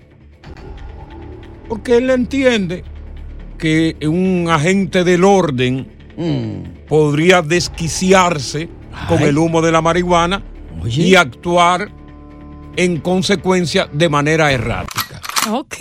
Porque 1.67 1.98
él 1.98 2.10
entiende 2.10 2.84
que 3.58 3.96
un 4.05 4.48
agente 4.50 5.03
del 5.03 5.24
orden 5.24 5.88
podría 6.88 7.41
desquiciarse 7.41 8.70
con 9.08 9.22
el 9.22 9.38
humo 9.38 9.62
de 9.62 9.72
la 9.72 9.82
marihuana 9.82 10.43
y 10.86 11.15
actuar 11.15 11.91
en 12.75 13.00
consecuencia 13.00 13.88
de 13.91 14.10
manera 14.10 14.51
errática. 14.51 15.22
Ok. 15.50 15.75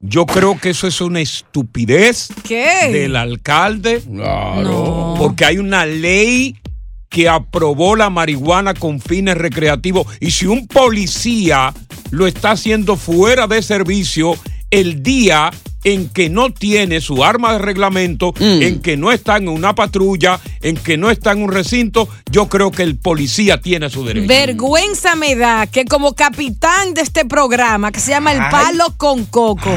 Yo 0.00 0.24
creo 0.24 0.58
que 0.58 0.70
eso 0.70 0.86
es 0.86 1.00
una 1.00 1.20
estupidez 1.20 2.28
¿Qué? 2.42 2.90
del 2.90 3.16
alcalde. 3.16 4.02
Porque 5.18 5.44
hay 5.44 5.58
una 5.58 5.84
ley 5.86 6.56
que 7.10 7.28
aprobó 7.28 7.96
la 7.96 8.08
marihuana 8.08 8.72
con 8.72 9.00
fines 9.00 9.36
recreativos. 9.36 10.06
Y 10.20 10.30
si 10.30 10.46
un 10.46 10.66
policía 10.66 11.74
lo 12.10 12.26
está 12.26 12.52
haciendo 12.52 12.96
fuera 12.96 13.46
de 13.46 13.62
servicio 13.62 14.36
el 14.70 15.02
día 15.02 15.50
en 15.84 16.08
que 16.08 16.28
no 16.28 16.52
tiene 16.52 17.00
su 17.00 17.24
arma 17.24 17.52
de 17.54 17.58
reglamento, 17.58 18.34
en 18.38 18.80
que 18.80 18.96
no 18.96 19.12
está 19.12 19.38
en 19.38 19.48
una 19.48 19.74
patrulla, 19.74 20.38
en 20.60 20.76
que 20.76 20.98
no 20.98 21.10
está 21.10 21.32
en 21.32 21.42
un 21.42 21.50
recinto, 21.50 22.08
yo 22.30 22.48
creo 22.48 22.70
que 22.70 22.82
el 22.82 22.96
policía 22.96 23.60
tiene 23.60 23.88
su 23.88 24.04
derecho. 24.04 24.28
Vergüenza 24.28 25.16
me 25.16 25.34
da 25.36 25.66
que 25.66 25.86
como 25.86 26.14
capitán 26.14 26.92
de 26.94 27.00
este 27.00 27.24
programa 27.24 27.92
que 27.92 28.00
se 28.00 28.10
llama 28.10 28.32
El 28.32 28.40
Ay. 28.40 28.50
Palo 28.50 28.94
con 28.96 29.24
Coco, 29.24 29.74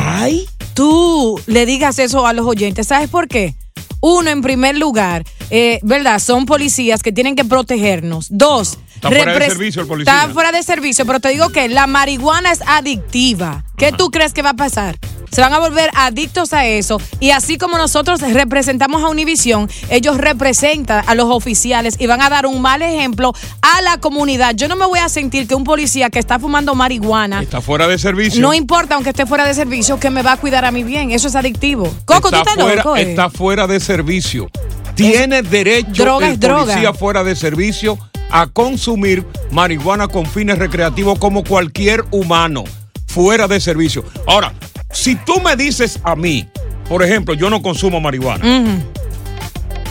tú 0.73 1.39
le 1.47 1.65
digas 1.65 1.99
eso 1.99 2.27
a 2.27 2.33
los 2.33 2.45
oyentes. 2.45 2.87
¿Sabes 2.87 3.09
por 3.09 3.27
qué? 3.27 3.55
Uno, 4.01 4.29
en 4.29 4.41
primer 4.41 4.77
lugar, 4.77 5.23
eh, 5.49 5.79
¿verdad? 5.83 6.19
Son 6.19 6.45
policías 6.45 7.01
que 7.03 7.11
tienen 7.11 7.35
que 7.35 7.45
protegernos. 7.45 8.27
Dos, 8.29 8.77
Está 8.95 9.09
fuera 9.09 9.33
de 9.37 9.49
servicio 9.49 9.81
el 9.81 9.87
policía. 9.87 10.13
Está 10.13 10.33
fuera 10.33 10.51
de 10.51 10.63
servicio, 10.63 11.05
pero 11.05 11.19
te 11.19 11.29
digo 11.29 11.49
que 11.49 11.67
la 11.67 11.87
marihuana 11.87 12.51
es 12.51 12.61
adictiva. 12.65 13.65
¿Qué 13.77 13.91
tú 13.91 14.09
crees 14.11 14.33
que 14.33 14.41
va 14.41 14.51
a 14.51 14.55
pasar? 14.55 14.97
Se 15.31 15.41
van 15.41 15.51
a 15.51 15.57
volver 15.59 15.89
adictos 15.95 16.53
a 16.53 16.67
eso. 16.67 17.01
Y 17.19 17.31
así 17.31 17.57
como 17.57 17.77
nosotros 17.79 18.21
representamos 18.21 19.03
a 19.03 19.07
Univisión, 19.09 19.67
ellos 19.89 20.17
representan 20.17 21.03
a 21.07 21.15
los 21.15 21.25
oficiales 21.31 21.95
y 21.99 22.05
van 22.05 22.21
a 22.21 22.29
dar 22.29 22.45
un 22.45 22.61
mal 22.61 22.83
ejemplo 22.83 23.33
a 23.61 23.81
la 23.81 23.97
comunidad. 23.97 24.53
Yo 24.55 24.67
no 24.67 24.75
me 24.75 24.85
voy 24.85 24.99
a 24.99 25.09
sentir 25.09 25.47
que 25.47 25.55
un 25.55 25.63
policía 25.63 26.11
que 26.11 26.19
está 26.19 26.37
fumando 26.37 26.75
marihuana, 26.75 27.41
Está 27.41 27.61
fuera 27.61 27.87
de 27.87 27.97
servicio. 27.97 28.41
no 28.41 28.53
importa 28.53 28.93
aunque 28.93 29.09
esté 29.09 29.25
fuera 29.25 29.45
de 29.45 29.55
servicio, 29.55 29.99
que 29.99 30.11
me 30.11 30.21
va 30.21 30.33
a 30.33 30.37
cuidar 30.37 30.65
a 30.65 30.71
mí 30.71 30.83
bien. 30.83 31.09
Eso 31.09 31.27
es 31.27 31.35
adictivo. 31.35 31.91
Coco, 32.05 32.29
tú 32.29 32.35
está 32.37 32.51
estás 32.51 32.53
fuera, 32.55 32.75
loco. 32.83 32.95
eh? 32.95 33.01
está 33.01 33.29
fuera 33.31 33.65
de 33.65 33.79
servicio. 33.79 34.49
Tiene 34.95 35.41
derecho 35.41 36.03
droga 36.03 36.29
el 36.29 36.39
droga. 36.39 36.65
policía 36.65 36.93
fuera 36.93 37.23
de 37.23 37.35
servicio 37.35 37.97
a 38.29 38.47
consumir 38.47 39.25
marihuana 39.51 40.07
con 40.07 40.25
fines 40.25 40.57
recreativos 40.57 41.19
como 41.19 41.43
cualquier 41.43 42.03
humano 42.11 42.63
fuera 43.07 43.47
de 43.47 43.59
servicio. 43.59 44.03
Ahora, 44.27 44.53
si 44.91 45.15
tú 45.15 45.39
me 45.41 45.55
dices 45.55 45.99
a 46.03 46.15
mí, 46.15 46.47
por 46.89 47.03
ejemplo, 47.03 47.33
yo 47.33 47.49
no 47.49 47.61
consumo 47.61 47.99
marihuana, 47.99 48.83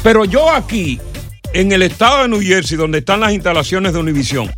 pero 0.02 0.24
yo 0.24 0.50
aquí, 0.50 1.00
en 1.52 1.72
el 1.72 1.82
estado 1.82 2.22
de 2.22 2.28
New 2.28 2.40
Jersey, 2.40 2.76
donde 2.76 2.98
están 2.98 3.20
las 3.20 3.32
instalaciones 3.32 3.92
de 3.92 4.00
Univision, 4.00 4.50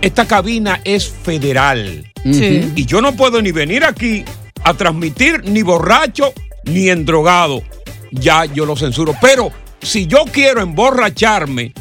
esta 0.00 0.26
cabina 0.26 0.80
es 0.84 1.08
federal. 1.08 2.12
Y 2.24 2.84
yo 2.84 3.00
no 3.00 3.14
puedo 3.14 3.40
ni 3.42 3.52
venir 3.52 3.84
aquí 3.84 4.24
a 4.64 4.74
transmitir 4.74 5.44
ni 5.44 5.62
borracho 5.62 6.32
ni 6.64 6.88
endrogado. 6.88 7.62
Ya 8.10 8.44
yo 8.44 8.66
lo 8.66 8.76
censuro. 8.76 9.14
Pero 9.20 9.52
si 9.84 10.06
yo 10.06 10.24
quiero 10.32 10.60
emborracharme 10.60 11.72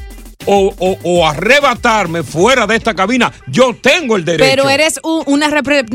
o, 0.46 0.74
o- 0.78 0.98
o 1.04 1.26
arrebatarme 1.26 2.22
fuera 2.22 2.68
de 2.68 2.76
esta 2.76 2.94
cabina, 2.94 3.32
yo 3.48 3.74
tengo 3.82 4.18
el 4.18 4.26
derecho. 4.26 4.44
Pero 4.50 4.70
eres 4.70 5.00
un- 5.02 5.24
una, 5.26 5.48
repre- 5.50 5.86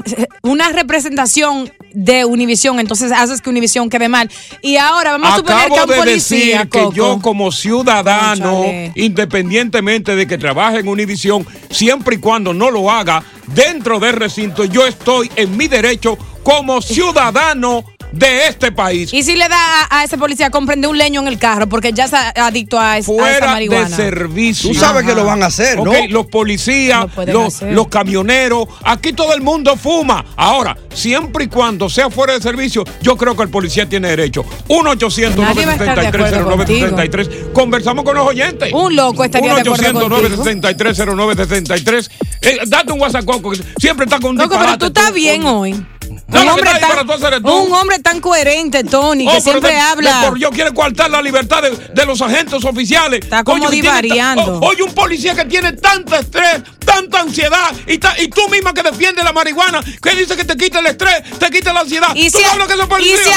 una 0.43 0.71
representación 0.71 1.71
de 1.93 2.25
Univisión, 2.25 2.81
entonces 2.81 3.13
haces 3.13 3.43
que 3.43 3.51
Univisión 3.51 3.91
quede 3.91 4.09
mal. 4.09 4.31
Y 4.63 4.77
ahora 4.77 5.13
vamos 5.13 5.29
a 5.29 5.37
suponer 5.37 5.69
que 5.71 5.79
a 5.79 5.83
un 5.85 5.91
de 5.91 5.97
policía, 5.97 6.59
decir 6.65 6.69
que 6.71 6.89
yo 6.95 7.19
como 7.21 7.53
ciudadano, 7.53 8.63
independientemente 8.95 10.17
de 10.17 10.27
que 10.27 10.39
trabaje 10.39 10.79
en 10.79 10.89
Univisión, 10.89 11.47
siempre 11.71 12.17
y 12.17 12.19
cuando 12.19 12.55
no 12.55 12.71
lo 12.71 12.91
haga 12.91 13.23
dentro 13.49 13.99
del 14.01 14.15
recinto, 14.15 14.65
yo 14.65 14.87
estoy 14.87 15.31
en 15.37 15.57
mi 15.59 15.69
derecho 15.69 16.17
como 16.43 16.81
ciudadano 16.81 17.85
de 18.13 18.47
este 18.49 18.73
país. 18.73 19.13
Y 19.13 19.23
si 19.23 19.37
le 19.37 19.49
da 19.49 19.57
a, 19.91 20.01
a 20.01 20.05
ese 20.05 20.17
policía, 20.19 20.51
comprende 20.51 20.87
un 20.89 20.97
leño 20.99 21.21
en 21.21 21.29
el 21.29 21.39
carro 21.39 21.69
porque 21.69 21.93
ya 21.93 22.05
está 22.05 22.31
adicto 22.37 22.79
a, 22.79 22.99
es- 22.99 23.09
a 23.09 23.13
esa 23.13 23.23
fuera 23.23 23.47
de 23.47 23.53
marihuana. 23.53 23.97
servicio. 23.97 24.71
Tú 24.73 24.79
sabes 24.79 25.05
que 25.05 25.15
lo 25.15 25.25
van 25.25 25.43
a 25.43 25.47
hacer, 25.47 25.77
¿no? 25.77 25.91
Ok, 25.91 25.97
los 26.09 26.27
policías, 26.27 27.07
pueden 27.15 27.35
los, 27.35 27.55
hacer. 27.57 27.73
los 27.73 27.89
camioneros, 27.89 28.67
aquí 28.85 29.13
todo 29.13 29.35
el 29.35 29.41
mundo 29.43 29.77
fuma. 29.77 30.25
Ahora, 30.37 30.77
siempre 30.95 31.45
y 31.45 31.49
cuando 31.49 31.89
sea 31.89 32.11
fuera 32.11 32.33
de 32.35 32.41
servicio, 32.41 32.85
yo 33.03 33.17
creo 33.17 33.37
que 33.37 33.43
el 33.43 33.49
policía 33.51 33.89
tiene 33.89 34.09
derecho. 34.09 34.45
1 34.69 34.91
800 34.91 35.39
Nadie 35.45 35.67
va 35.67 35.73
a 35.73 35.75
estar 35.77 36.01
de 36.01 36.07
acuerdo 36.07 36.57
973 36.57 37.31
Conversamos 37.53 38.05
con 38.05 38.17
los 38.17 38.27
oyentes. 38.27 38.73
Un 38.73 38.97
loco 38.97 39.25
estaría 39.25 39.55
de 39.55 39.61
acuerdo 39.61 39.91
1 39.91 40.07
800 40.07 40.09
contigo. 40.09 41.15
963 41.17 42.11
Eh, 42.43 42.59
date 42.67 42.93
un 42.93 43.01
WhatsApp, 43.01 43.25
Coco, 43.25 43.51
que 43.51 43.61
siempre 43.79 44.05
está 44.05 44.19
con 44.21 44.31
un 44.33 44.37
Coco, 44.39 44.57
pero 44.59 44.79
tú 44.79 44.87
estás 44.87 45.13
bien 45.13 45.45
hoy. 45.45 45.85
No, 46.29 46.43
un, 46.43 46.49
hombre 46.51 46.71
tan, 46.79 47.09
un 47.47 47.73
hombre 47.73 47.99
tan 48.01 48.21
coherente, 48.21 48.85
Tony, 48.85 49.27
Oh, 49.27 49.33
que 49.33 49.41
siempre 49.41 49.71
de- 49.71 49.77
de 49.77 49.81
habla. 49.81 50.21
por 50.27 50.39
Dios 50.39 50.51
quiere 50.53 50.73
coartar 50.75 51.11
la 51.11 51.23
libertad 51.23 51.63
de, 51.63 51.71
de 51.71 52.07
los 52.07 52.21
agentes 52.21 52.63
oficiales. 52.65 53.21
Está 53.23 53.43
como 53.43 53.71
divariando. 53.71 54.61
Oye, 54.61 54.83
un 54.83 54.93
policía 54.93 55.35
que 55.35 55.47
tiene 55.47 55.73
tanto 55.73 56.15
estrés 56.15 56.61
tanta 56.85 57.21
ansiedad 57.21 57.71
y, 57.87 57.99
ta- 57.99 58.15
y 58.19 58.29
tú 58.29 58.49
misma 58.49 58.73
que 58.73 58.83
defiendes 58.83 59.23
la 59.23 59.33
marihuana, 59.33 59.81
que 60.03 60.11
dice 60.17 60.35
que 60.37 60.45
te 60.45 60.57
quita 60.57 60.79
el 60.81 60.87
estrés, 60.87 61.23
te 61.39 61.51
quita 61.51 61.73
la 61.73 61.81
ansiedad. 61.81 62.09
Y 62.15 62.31
¿Tú 62.31 62.39
si, 62.39 62.45
coño? 62.45 62.63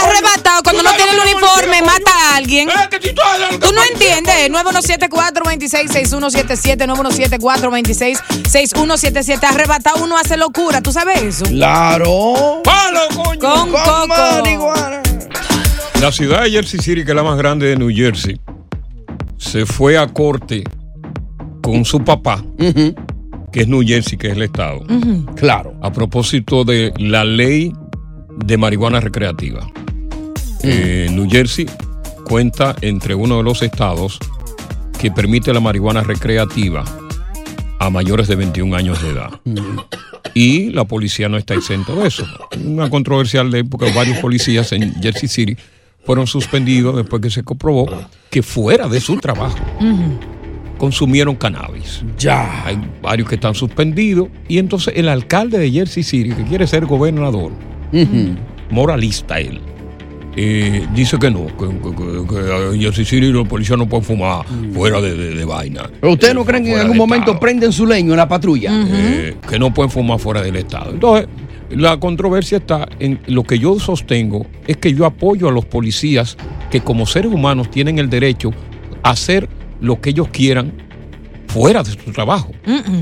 arrebatado 0.05 0.63
cuando 0.63 0.81
¿Tú 0.83 0.89
no 0.89 0.95
tiene 0.95 1.12
el 1.12 1.19
uniforme, 1.19 1.79
policía, 1.79 1.83
mata 1.83 2.12
a 2.31 2.36
alguien. 2.38 2.69
Eh, 2.69 2.74
que 2.89 3.01
si 3.01 3.13
tú 3.13 3.21
que 3.50 3.57
Tú 3.57 3.74
no 3.74 3.83
entiendes. 3.83 4.50
9174-266177, 4.51 6.88
9174-266177. 6.88 9.43
Arrebatado 9.43 10.01
uno 10.03 10.17
hace 10.17 10.38
locura. 10.38 10.79
¿Tú 10.81 10.91
sabes 10.93 11.21
eso? 11.21 11.43
Claro. 11.45 12.62
Con 13.39 13.71
coco. 13.71 14.07
marihuana. 14.07 15.01
La 16.01 16.12
ciudad 16.12 16.43
de 16.43 16.51
Jersey 16.51 16.79
City, 16.79 17.03
que 17.05 17.12
es 17.12 17.15
la 17.15 17.24
más 17.24 17.38
grande 17.38 17.67
de 17.67 17.75
New 17.77 17.89
Jersey, 17.93 18.39
se 19.38 19.65
fue 19.65 19.98
a 19.98 20.07
corte 20.07 20.63
con 21.62 21.86
su 21.86 22.03
papá, 22.03 22.43
que 23.51 23.62
es 23.62 23.67
New 23.67 23.83
Jersey, 23.86 24.17
que 24.17 24.27
es 24.27 24.33
el 24.33 24.41
estado, 24.43 24.81
Claro. 25.36 25.74
a 25.81 25.91
propósito 25.91 26.63
de 26.63 26.91
la 26.98 27.24
ley 27.24 27.74
de 28.45 28.57
marihuana 28.57 29.00
recreativa. 29.00 29.67
Eh, 30.63 31.07
New 31.12 31.27
Jersey 31.29 31.67
cuenta 32.25 32.75
entre 32.81 33.13
uno 33.15 33.38
de 33.38 33.43
los 33.43 33.62
estados 33.62 34.17
que 35.00 35.12
permite 35.12 35.53
la 35.53 35.60
marihuana 35.60 36.01
recreativa 36.01 36.83
a 37.82 37.90
mayores 37.90 38.28
de 38.28 38.36
21 38.36 38.76
años 38.76 39.02
de 39.02 39.10
edad. 39.10 39.32
Y 40.36 40.70
la 40.70 40.86
policía 40.86 41.28
no 41.30 41.38
está 41.38 41.56
exento 41.56 41.96
de 41.96 42.10
eso. 42.10 42.28
Una 42.64 42.92
controversial 42.92 43.50
ley 43.50 43.64
porque 43.64 43.92
varios 43.92 44.20
policías 44.20 44.72
en 44.72 44.94
Jersey 45.02 45.28
City 45.28 45.58
fueron 46.06 46.28
suspendidos 46.28 46.96
después 46.96 47.24
que 47.24 47.32
se 47.32 47.44
comprobó 47.44 47.88
que 48.30 48.44
fuera 48.44 48.88
de 48.88 49.00
su 49.00 49.18
trabajo 49.18 49.58
consumieron 50.78 51.36
cannabis. 51.36 52.04
Ya. 52.20 52.66
Hay 52.68 52.80
varios 53.02 53.28
que 53.28 53.36
están 53.36 53.56
suspendidos 53.56 54.30
y 54.48 54.60
entonces 54.60 54.94
el 54.96 55.10
alcalde 55.10 55.58
de 55.58 55.72
Jersey 55.72 56.04
City, 56.04 56.34
que 56.36 56.44
quiere 56.44 56.68
ser 56.68 56.86
gobernador, 56.86 57.52
moralista 58.70 59.40
él, 59.40 59.60
eh, 60.36 60.86
dice 60.94 61.18
que 61.20 61.30
no, 61.30 61.46
que, 61.48 61.68
que- 61.68 63.06
que- 63.06 63.32
los 63.32 63.48
policías 63.48 63.78
no 63.78 63.88
pueden 63.88 64.06
fumar 64.06 64.46
fuera 64.74 65.02
de, 65.02 65.16
de- 65.16 65.36
de 65.36 65.46
vaina. 65.46 65.90
Pero 66.00 66.14
ustedes 66.14 66.34
no 66.36 66.46
creen 66.46 66.64
que 66.64 66.74
en 66.74 66.80
algún 66.80 66.98
momento 66.98 67.32
estado. 67.32 67.40
prenden 67.40 67.72
su 67.72 67.86
leño 67.86 68.12
en 68.12 68.18
la 68.18 68.28
patrulla. 68.28 68.72
Eh, 68.88 69.36
que 69.50 69.60
no 69.60 69.74
pueden 69.74 69.90
fumar 69.92 70.20
fuera 70.20 70.42
del 70.42 70.56
Estado. 70.56 70.92
Entonces, 70.92 71.28
la 71.70 71.98
controversia 72.00 72.58
está 72.60 72.88
en 73.00 73.20
lo 73.28 73.44
que 73.44 73.58
yo 73.60 73.80
sostengo 73.80 74.46
es 74.68 74.78
que 74.78 74.94
yo 74.94 75.06
apoyo 75.06 75.48
a 75.48 75.52
los 75.52 75.66
policías 75.66 76.38
que 76.70 76.82
como 76.82 77.06
seres 77.06 77.32
humanos 77.32 77.70
tienen 77.72 77.98
el 78.00 78.10
derecho 78.10 78.52
a 79.04 79.12
hacer 79.12 79.48
lo 79.80 80.00
que 80.02 80.10
ellos 80.12 80.28
quieran 80.30 80.74
fuera 81.53 81.84
de 81.84 81.91
su 81.91 82.12
trabajo. 82.12 82.51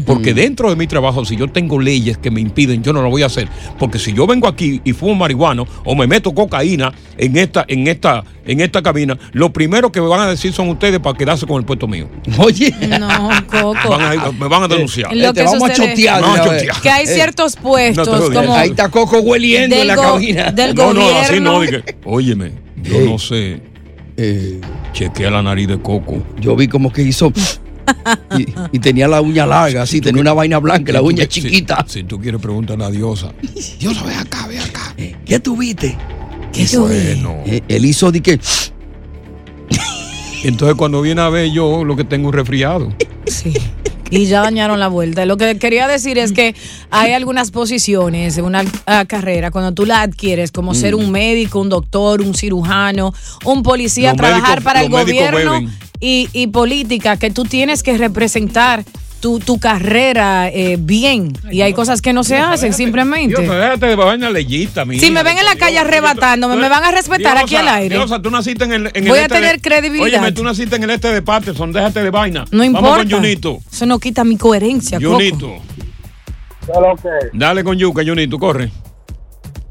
Porque 0.05 0.33
dentro 0.33 0.69
de 0.69 0.75
mi 0.75 0.87
trabajo, 0.87 1.23
si 1.25 1.35
yo 1.35 1.47
tengo 1.47 1.79
leyes 1.79 2.17
que 2.17 2.31
me 2.31 2.41
impiden, 2.41 2.81
yo 2.83 2.93
no 2.93 3.01
lo 3.01 3.09
voy 3.09 3.23
a 3.23 3.27
hacer. 3.27 3.47
Porque 3.77 3.99
si 3.99 4.13
yo 4.13 4.25
vengo 4.27 4.47
aquí 4.47 4.81
y 4.83 4.93
fumo 4.93 5.15
marihuana 5.15 5.63
o 5.85 5.95
me 5.95 6.07
meto 6.07 6.33
cocaína 6.33 6.91
en 7.17 7.37
esta, 7.37 7.65
en 7.67 7.87
esta, 7.87 8.23
en 8.45 8.61
esta 8.61 8.81
cabina, 8.81 9.17
lo 9.33 9.51
primero 9.53 9.91
que 9.91 10.01
me 10.01 10.07
van 10.07 10.21
a 10.21 10.27
decir 10.27 10.51
son 10.53 10.69
ustedes 10.69 10.99
para 10.99 11.17
quedarse 11.17 11.45
con 11.45 11.57
el 11.57 11.65
puesto 11.65 11.87
mío. 11.87 12.09
Oye. 12.37 12.73
No, 12.99 13.29
Coco. 13.49 13.89
Van 13.89 14.01
a 14.01 14.15
ir- 14.15 14.33
me 14.39 14.47
van 14.47 14.63
a 14.63 14.67
denunciar. 14.67 15.15
Lo 15.15 15.33
que 15.33 15.41
Te 15.41 15.45
vamos 15.45 15.69
a 15.69 15.73
chotear. 15.73 16.21
Chotear. 16.21 16.81
Que 16.81 16.89
hay 16.89 17.07
ciertos 17.07 17.55
puestos 17.55 18.07
No 18.07 18.33
como 18.41 18.55
Ahí 18.55 18.69
está 18.69 18.89
Coco 18.89 19.19
hueliendo 19.19 19.75
en 19.75 19.87
la 19.87 19.95
cabina. 19.95 20.51
del 20.51 20.73
no, 20.75 20.93
no, 20.93 21.01
gobierno. 21.01 21.19
así 21.21 21.39
no. 21.39 21.61
dije, 21.61 21.83
óyeme, 22.05 22.51
yo 22.83 22.95
Eh. 22.95 23.05
no 23.09 23.19
sé. 23.19 23.61
Eh, 24.21 24.59
Chequea 24.91 25.29
la 25.29 25.41
nariz 25.41 25.67
de 25.67 25.79
coco. 25.79 26.21
yo 26.41 26.55
vi 26.55 26.67
como 26.67 26.91
que 26.91 27.01
hizo. 27.03 27.31
Y, 28.37 28.45
y 28.71 28.79
tenía 28.79 29.07
la 29.07 29.21
uña 29.21 29.45
larga, 29.45 29.83
así, 29.83 30.01
tenía 30.01 30.21
una 30.21 30.33
vaina 30.33 30.57
blanca, 30.59 30.91
la 30.91 30.99
Si 30.99 31.03
tú 31.03 31.07
uña 31.09 31.23
si- 31.23 31.41
chiquita. 31.41 31.85
Si, 31.87 32.03
tú 32.03 32.19
quieres 32.19 32.41
preguntar 32.41 32.75
a 32.77 32.79
la 32.85 32.91
diosa. 32.91 33.33
Diosa, 33.79 34.03
ve 34.05 34.15
acá, 34.15 34.47
ve 34.47 34.59
acá. 34.59 34.93
Eh, 34.97 35.15
¿Qué 35.25 35.39
tú 35.39 35.55
viste? 35.57 35.97
¿Qué? 36.53 36.65
Bueno. 36.77 37.37
Eh, 37.45 37.61
él 37.67 37.85
hizo 37.85 38.11
de 38.11 38.21
que. 38.21 38.39
Entonces 40.43 40.75
cuando 40.77 41.01
viene 41.01 41.21
a 41.21 41.29
ver 41.29 41.51
yo 41.51 41.83
lo 41.83 41.95
que 41.95 42.03
tengo 42.05 42.29
es 42.29 42.33
un 42.33 42.39
resfriado. 42.39 42.93
Sí. 43.27 43.53
Y 44.11 44.25
ya 44.25 44.41
dañaron 44.41 44.79
la 44.79 44.87
vuelta. 44.87 45.25
Lo 45.25 45.37
que 45.37 45.57
quería 45.59 45.87
decir 45.87 46.17
es 46.17 46.31
que 46.31 46.55
hay 46.89 47.11
algunas 47.13 47.51
posiciones 47.51 48.37
en 48.37 48.45
una 48.45 48.63
ah, 48.87 49.05
carrera, 49.07 49.51
cuando 49.51 49.71
tú 49.71 49.85
la 49.85 50.01
adquieres, 50.01 50.51
como 50.51 50.73
ser 50.73 50.95
un 50.95 51.11
médico, 51.11 51.59
un 51.59 51.69
doctor, 51.69 52.21
un 52.21 52.33
cirujano, 52.33 53.13
un 53.45 53.61
policía, 53.61 54.09
Los 54.09 54.17
trabajar 54.17 54.59
médicos- 54.59 54.63
para 54.63 54.81
el 54.81 54.89
gobierno 54.89 55.61
y, 55.99 56.27
y 56.33 56.47
política, 56.47 57.17
que 57.17 57.29
tú 57.29 57.43
tienes 57.45 57.83
que 57.83 57.97
representar 57.97 58.83
tu, 59.19 59.39
tu 59.39 59.59
carrera 59.59 60.49
eh, 60.49 60.77
bien. 60.79 61.33
Y 61.51 61.61
hay 61.61 61.73
cosas 61.73 62.01
que 62.01 62.13
no 62.13 62.23
se 62.23 62.37
hacen 62.37 62.73
simplemente. 62.73 63.41
Déjate 63.41 63.85
de 63.87 63.95
vaina 63.95 64.29
leyita, 64.29 64.85
mi 64.85 64.99
Si 64.99 65.05
hija. 65.07 65.13
me 65.15 65.23
ven 65.23 65.37
en 65.37 65.45
la 65.45 65.55
calle 65.55 65.79
arrebatándome, 65.79 66.55
me 66.55 66.69
van 66.69 66.83
a 66.83 66.91
respetar 66.91 67.37
aquí 67.37 67.55
al 67.55 67.67
aire. 67.67 67.95
Diosa, 67.95 68.21
tú 68.21 68.29
naciste 68.31 68.63
en 68.65 68.73
el, 68.73 68.87
en 68.87 69.03
el 69.03 69.09
Voy 69.09 69.19
a 69.19 69.23
este 69.23 69.35
tener 69.35 69.55
de- 69.55 69.61
credibilidad. 69.61 70.05
Óyeme, 70.07 70.31
tú 70.31 70.43
naciste 70.43 70.75
en 70.77 70.83
el 70.83 70.89
este 70.91 71.11
de 71.11 71.21
Patterson, 71.21 71.71
déjate 71.73 72.03
de 72.03 72.09
vaina. 72.09 72.45
No 72.51 72.63
importa. 72.63 72.89
Vamos 72.89 73.05
con 73.05 73.19
Junito. 73.21 73.59
Eso 73.71 73.85
no 73.85 73.99
quita 73.99 74.23
mi 74.23 74.37
coherencia, 74.37 74.99
Coco. 74.99 75.13
Junito. 75.13 75.55
Dale 77.33 77.63
con 77.63 77.77
Yuca, 77.77 78.03
Junito, 78.05 78.37
corre. 78.37 78.69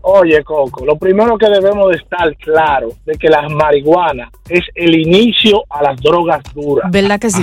Oye, 0.03 0.43
Coco, 0.43 0.87
lo 0.87 0.97
primero 0.97 1.37
que 1.37 1.47
debemos 1.51 1.91
de 1.91 1.97
estar 1.97 2.35
claro 2.39 2.89
de 3.05 3.15
que 3.19 3.29
la 3.29 3.47
marihuana 3.49 4.31
es 4.49 4.65
el 4.75 4.95
inicio 4.99 5.65
a 5.69 5.83
las 5.83 6.01
drogas 6.01 6.43
duras. 6.55 6.91
¿Verdad 6.91 7.21
que 7.21 7.29
sí? 7.31 7.43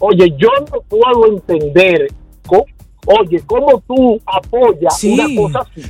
Oye, 0.00 0.34
yo 0.38 0.48
no 0.72 0.80
puedo 0.82 1.26
entender, 1.26 2.08
co- 2.46 2.66
oye, 3.06 3.40
cómo 3.46 3.82
tú 3.86 4.20
apoyas 4.26 4.98
Sí. 4.98 5.14
una 5.14 5.42
cosa 5.42 5.60
así. 5.70 5.82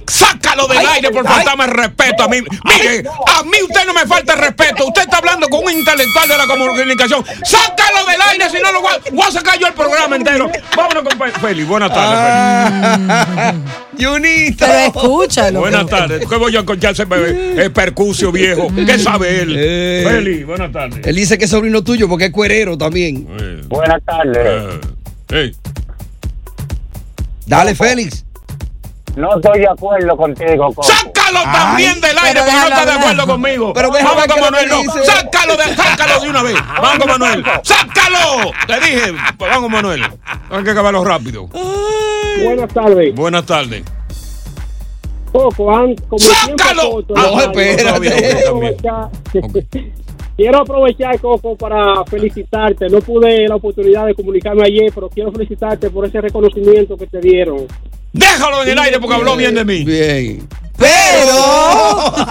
Sácalo 0.56 0.68
del 0.68 0.78
Ay, 0.78 0.86
aire 0.96 1.10
por 1.10 1.26
ay. 1.26 1.34
faltarme 1.34 1.64
el 1.64 1.70
respeto 1.70 2.22
a 2.24 2.28
mí. 2.28 2.38
Mire, 2.64 3.04
a 3.26 3.42
mí 3.42 3.56
usted 3.62 3.86
no 3.86 3.92
me 3.94 4.06
falta 4.06 4.32
el 4.34 4.38
respeto. 4.40 4.86
Usted 4.86 5.02
está 5.02 5.18
hablando 5.18 5.48
con 5.48 5.64
un 5.64 5.72
intelectual 5.72 6.28
de 6.28 6.36
la 6.38 6.46
comunicación. 6.46 7.24
Sácalo 7.44 8.06
del 8.06 8.20
aire, 8.30 8.50
si 8.50 8.58
no 8.62 8.72
lo 8.72 8.80
voy 8.80 8.92
a, 8.94 9.10
voy 9.12 9.26
a 9.26 9.30
sacar 9.30 9.58
yo 9.58 9.66
el 9.66 9.74
programa 9.74 10.16
entero. 10.16 10.50
Vámonos 10.76 11.02
con 11.04 11.18
Fe- 11.18 11.40
Félix. 11.40 11.68
Buenas 11.68 11.92
tardes, 11.92 13.54
Junito. 13.98 14.56
Pero 14.66 14.72
escúchalo. 14.78 15.60
Buenas 15.60 15.86
tardes. 15.86 16.26
¿Qué 16.26 16.36
voy 16.36 16.56
a 16.56 16.60
escuchar 16.60 16.92
ese 16.92 17.04
bebé? 17.04 17.62
El 17.64 17.72
percucio 17.72 18.32
viejo. 18.32 18.68
¿Qué 18.74 18.98
sabe 18.98 19.40
él? 19.42 19.54
Eh. 19.58 20.04
Félix, 20.08 20.46
buenas 20.46 20.72
tardes. 20.72 21.06
Él 21.06 21.16
dice 21.16 21.38
que 21.38 21.44
es 21.44 21.50
sobrino 21.50 21.82
tuyo 21.82 22.08
porque 22.08 22.26
es 22.26 22.30
cuerero 22.30 22.76
también. 22.78 23.26
Eh, 23.40 23.60
Buenas 23.66 24.02
tardes. 24.04 24.36
eh, 24.38 24.80
eh. 25.30 25.52
Dale, 27.46 27.74
Félix. 27.74 28.24
No 29.16 29.34
estoy 29.34 29.60
de 29.60 29.68
acuerdo 29.68 30.14
contigo, 30.14 30.66
Coco. 30.66 30.82
Sácalo 30.82 31.40
también 31.50 31.98
del 32.02 32.18
aire 32.18 32.32
pero 32.34 32.44
porque 32.44 32.52
no 32.52 32.68
está 32.68 32.84
de 32.84 32.92
acuerdo 32.92 33.26
conmigo. 33.26 33.72
Pero 33.72 33.90
Vamos 33.90 34.26
con 34.26 34.40
Manuel, 34.40 34.64
que 34.64 34.70
no. 34.70 34.82
dice. 34.82 35.04
Sácalo, 35.04 35.56
de, 35.56 35.74
sácalo 35.74 36.20
de 36.20 36.28
una 36.28 36.42
vez. 36.42 36.54
Vamos 36.82 36.98
con 36.98 37.08
Manuel. 37.08 37.44
¡Sácalo! 37.62 38.52
Te 38.66 38.74
dije. 38.74 39.14
Pues 39.38 39.50
Vamos, 39.50 39.70
Manuel. 39.70 40.02
Hay 40.50 40.64
que 40.64 40.70
acabarlo 40.70 41.02
rápido. 41.02 41.48
Buenas 42.44 42.68
tardes. 42.74 43.14
Buenas 43.14 43.46
tardes. 43.46 43.84
Coco, 45.32 45.50
como 45.54 46.18
¡Sácalo! 46.18 47.04
Ah, 47.16 47.50
Quiero 50.36 50.58
aprovechar, 50.60 51.18
Coco, 51.20 51.56
para 51.56 52.04
felicitarte. 52.04 52.90
No 52.90 53.00
pude 53.00 53.48
la 53.48 53.56
oportunidad 53.56 54.04
de 54.04 54.14
comunicarme 54.14 54.66
ayer, 54.66 54.92
pero 54.94 55.08
quiero 55.08 55.32
felicitarte 55.32 55.88
por 55.88 56.04
ese 56.04 56.20
reconocimiento 56.20 56.98
que 56.98 57.06
te 57.06 57.20
dieron. 57.20 57.66
Déjalo 58.16 58.62
en 58.62 58.68
el 58.70 58.78
aire 58.78 58.98
porque 58.98 59.14
habló 59.14 59.36
bien 59.36 59.54
de 59.54 59.64
mí. 59.64 59.84
Bien. 59.84 60.48
Pero. 60.78 62.14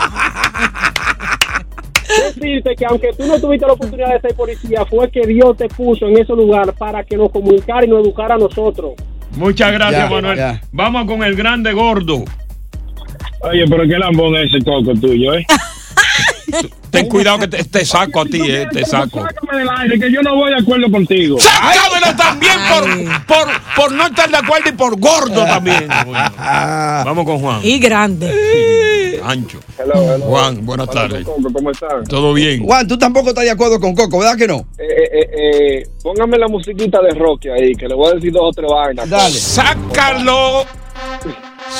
Decirte 2.36 2.76
que 2.76 2.86
aunque 2.86 3.12
tú 3.18 3.26
no 3.26 3.40
tuviste 3.40 3.66
la 3.66 3.74
oportunidad 3.74 4.14
de 4.14 4.22
ser 4.22 4.36
policía, 4.36 4.86
fue 4.86 5.10
que 5.12 5.22
Dios 5.28 5.58
te 5.58 5.68
puso 5.68 6.08
en 6.08 6.18
ese 6.20 6.34
lugar 6.34 6.72
para 6.74 7.04
que 7.04 7.18
nos 7.18 7.32
comunicara 7.32 7.86
y 7.86 7.90
nos 7.90 8.04
educara 8.06 8.36
a 8.36 8.38
nosotros. 8.38 8.94
Muchas 9.36 9.72
gracias, 9.74 10.10
Ya, 10.10 10.16
Manuel. 10.16 10.38
ya. 10.38 10.62
Vamos 10.72 11.06
con 11.06 11.24
el 11.24 11.36
grande 11.36 11.74
gordo. 11.74 12.24
Oye, 13.42 13.66
pero 13.70 13.84
qué 13.84 13.98
lambón 13.98 14.36
es 14.36 14.54
ese 14.54 14.64
Coco 14.64 14.94
tuyo, 15.00 15.34
¿eh? 15.36 15.46
Ten 16.90 17.08
cuidado 17.08 17.40
que 17.40 17.48
te, 17.48 17.64
te 17.64 17.86
saco 17.86 18.22
a 18.22 18.26
ti, 18.26 18.42
eh, 18.42 18.68
te 18.72 18.86
saco. 18.86 19.22
Sácame 19.22 19.60
del 19.60 19.70
aire, 19.78 20.00
que 20.00 20.12
yo 20.12 20.22
no 20.22 20.36
voy 20.36 20.52
de 20.52 20.62
acuerdo 20.62 20.90
contigo. 20.90 21.38
Sácamelo 21.40 22.16
también 22.16 22.54
por, 22.70 23.26
por, 23.26 23.48
por 23.76 23.92
no 23.92 24.08
estar 24.08 24.30
de 24.30 24.38
acuerdo 24.38 24.70
y 24.70 24.74
por 24.74 25.00
gordo 25.00 25.44
también. 25.46 25.88
Vamos 26.38 27.26
con 27.26 27.40
Juan. 27.40 27.60
Y 27.64 27.80
grande. 27.80 28.32
Ancho. 29.24 29.60
Hello, 29.78 30.16
hello. 30.16 30.26
Juan, 30.26 30.66
buenas 30.66 30.90
tardes. 30.90 31.26
¿Cómo 31.26 31.72
están? 31.72 32.04
¿Todo 32.06 32.34
bien? 32.34 32.64
Juan, 32.64 32.88
tú 32.88 32.98
tampoco 32.98 33.30
estás 33.30 33.44
de 33.44 33.52
acuerdo 33.52 33.80
con 33.80 33.96
Coco, 33.96 34.20
¿verdad 34.20 34.38
que 34.38 34.48
no? 34.48 34.68
Eh, 34.78 34.86
eh, 34.88 35.30
eh, 35.38 35.84
póngame 36.02 36.38
la 36.38 36.48
musiquita 36.48 37.02
de 37.02 37.12
Rocky 37.12 37.50
ahí, 37.50 37.74
que 37.74 37.88
le 37.88 37.96
voy 37.96 38.12
a 38.12 38.16
decir 38.16 38.32
dos 38.32 38.44
o 38.44 38.52
tres 38.52 38.70
vainas. 38.72 39.10
Dale. 39.10 39.34
Sácalo. 39.34 40.66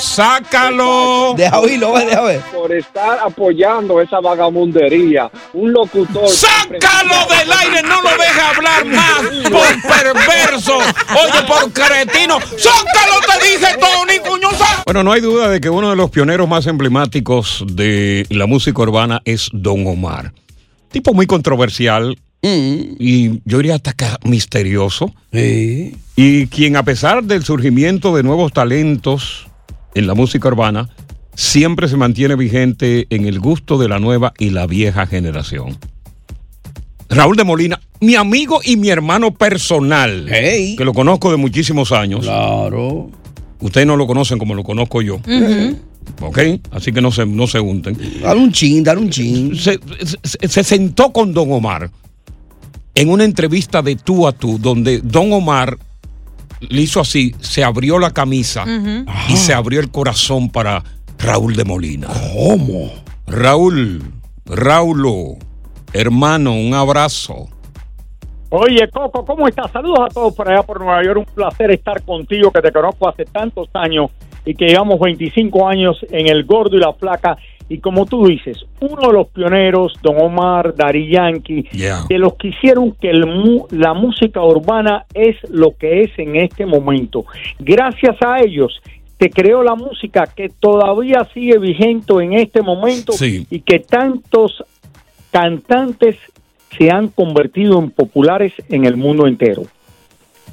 Sácalo. 0.02 1.34
Deja 1.38 1.60
oírlo, 1.60 1.98
deja 1.98 2.22
ver. 2.22 2.42
Por 2.54 2.74
estar 2.74 3.20
apoyando 3.20 4.02
esa 4.02 4.20
vagabundería. 4.20 5.30
Un 5.54 5.72
locutor. 5.74 6.28
¡Sácalo 6.30 7.16
del 7.30 7.52
aire! 7.52 7.82
¡No 7.88 8.02
lo 8.02 8.10
deje 8.10 8.42
hablar 8.42 8.86
más! 8.86 9.22
¡Por 9.52 9.82
perverso! 9.92 10.78
Oye, 10.78 11.44
por 11.48 11.72
cretino. 11.72 12.40
¡Sácalo, 12.40 13.20
te 13.28 13.46
dije, 13.46 13.78
Tony, 13.80 14.20
coño! 14.28 14.50
sá- 14.58 14.84
Bueno, 14.86 15.04
no 15.04 15.12
hay 15.12 15.22
duda 15.22 15.50
de 15.50 15.60
que 15.62 15.70
uno 15.70 15.90
de 15.90 15.96
los 15.96 16.10
pioneros 16.10 16.48
más 16.48 16.68
emblemáticos 16.68 17.64
de 17.68 18.26
la 18.30 18.46
música 18.46 18.82
urbana 18.82 19.22
es 19.26 19.50
Don 19.54 19.86
Omar. 19.88 20.32
Tipo 20.92 21.14
muy 21.14 21.26
controversial 21.28 22.18
y 22.48 23.42
yo 23.44 23.58
diría 23.58 23.76
hasta 23.76 23.90
acá 23.92 24.20
misterioso. 24.24 25.12
Y 25.32 26.48
quien 26.48 26.78
a 26.78 26.84
pesar 26.84 27.24
del 27.24 27.44
surgimiento 27.44 28.16
de 28.16 28.22
nuevos 28.24 28.54
talentos 28.54 29.48
en 29.96 30.06
la 30.08 30.14
música 30.14 30.48
urbana, 30.48 30.90
siempre 31.34 31.88
se 31.88 31.98
mantiene 31.98 32.36
vigente 32.36 33.08
en 33.10 33.26
el 33.26 33.40
gusto 33.40 33.78
de 33.78 33.90
la 33.90 34.00
nueva 34.00 34.34
y 34.38 34.52
la 34.52 34.68
vieja 34.68 35.08
generación. 35.08 35.78
Raúl 37.10 37.36
de 37.38 37.44
Molina, 37.44 37.80
mi 38.02 38.16
amigo 38.16 38.60
y 38.64 38.78
mi 38.78 38.90
hermano 38.90 39.34
personal, 39.34 40.26
que 40.78 40.84
lo 40.86 40.94
conozco 40.94 41.32
de 41.32 41.38
muchísimos 41.38 41.92
años. 41.92 42.22
Claro. 42.22 43.10
Ustedes 43.60 43.88
no 43.88 43.96
lo 43.96 44.06
conocen 44.08 44.38
como 44.38 44.54
lo 44.56 44.64
conozco 44.64 45.02
yo. 45.02 45.20
¿Ok? 46.22 46.40
Así 46.72 46.92
que 46.92 47.02
no 47.02 47.12
se, 47.12 47.26
no 47.26 47.48
se 47.48 47.60
unten. 47.60 47.98
Dale 48.22 48.40
un 48.40 48.52
chin, 48.52 48.84
dale 48.84 49.02
un 49.02 49.10
chin. 49.10 49.56
Se, 49.56 49.80
se- 50.24 50.48
se 50.48 50.64
sentó 50.64 51.12
con 51.12 51.34
Don 51.34 51.52
Omar 51.52 51.90
en 52.96 53.10
una 53.10 53.24
entrevista 53.24 53.82
de 53.82 53.96
tú 53.96 54.28
a 54.28 54.32
tú, 54.32 54.58
donde 54.60 55.00
Don 55.00 55.32
Omar 55.34 55.78
le 56.62 56.82
hizo 56.82 57.00
así, 57.00 57.36
se 57.40 57.64
abrió 57.64 58.00
la 58.00 58.12
camisa 58.12 58.66
y 59.30 59.36
se 59.38 59.54
abrió 59.54 59.80
el 59.80 59.92
corazón 59.92 60.50
para 60.50 60.84
Raúl 61.18 61.56
de 61.56 61.64
Molina. 61.64 62.08
¿Cómo? 62.34 62.92
Raúl, 63.28 64.04
Raulo, 64.46 65.38
hermano, 65.94 66.54
un 66.54 66.74
abrazo. 66.74 67.50
Oye, 68.50 68.88
Coco, 68.90 69.26
¿cómo 69.26 69.48
estás? 69.48 69.72
Saludos 69.72 70.00
a 70.06 70.14
todos 70.14 70.34
por 70.34 70.50
allá 70.50 70.64
por 70.64 70.80
Nueva 70.80 71.04
York. 71.04 71.18
Un 71.18 71.26
placer 71.26 71.72
estar 71.72 72.02
contigo, 72.04 72.52
que 72.52 72.62
te 72.62 72.72
conozco 72.72 73.10
hace 73.10 73.26
tantos 73.26 73.68
años 73.74 74.12
y 74.46 74.54
que 74.56 74.68
llevamos 74.68 75.00
25 75.00 75.68
años 75.68 75.98
en 76.12 76.28
El 76.28 76.46
Gordo 76.46 76.78
y 76.78 76.80
la 76.80 76.94
Flaca. 76.94 77.38
Y 77.68 77.80
como 77.80 78.06
tú 78.06 78.28
dices, 78.28 78.64
uno 78.80 79.08
de 79.08 79.14
los 79.14 79.28
pioneros, 79.30 79.94
Don 80.04 80.22
Omar, 80.22 80.76
Dari 80.76 81.10
Yankee, 81.10 81.68
de 82.08 82.20
los 82.20 82.36
que 82.36 82.50
hicieron 82.50 82.92
que 82.92 83.10
el 83.10 83.26
la 83.72 83.94
música 83.96 84.42
urbana 84.44 85.06
es 85.16 85.36
lo 85.50 85.72
que 85.76 86.02
es 86.02 86.12
en 86.18 86.36
este 86.36 86.66
momento. 86.68 87.26
Gracias 87.58 88.16
a 88.22 88.40
ellos 88.42 88.80
se 89.20 89.30
creó 89.30 89.64
la 89.64 89.76
música 89.76 90.28
que 90.36 90.50
todavía 90.50 91.28
sigue 91.34 91.58
vigente 91.58 92.14
en 92.22 92.34
este 92.34 92.62
momento 92.62 93.14
Sí. 93.14 93.48
y 93.50 93.62
que 93.62 93.80
tantos 93.80 94.64
cantantes 95.32 96.18
se 96.78 96.92
han 96.92 97.08
convertido 97.08 97.80
en 97.80 97.90
populares 97.92 98.54
en 98.70 98.86
el 98.86 98.98
mundo 98.98 99.26
entero. 99.26 99.64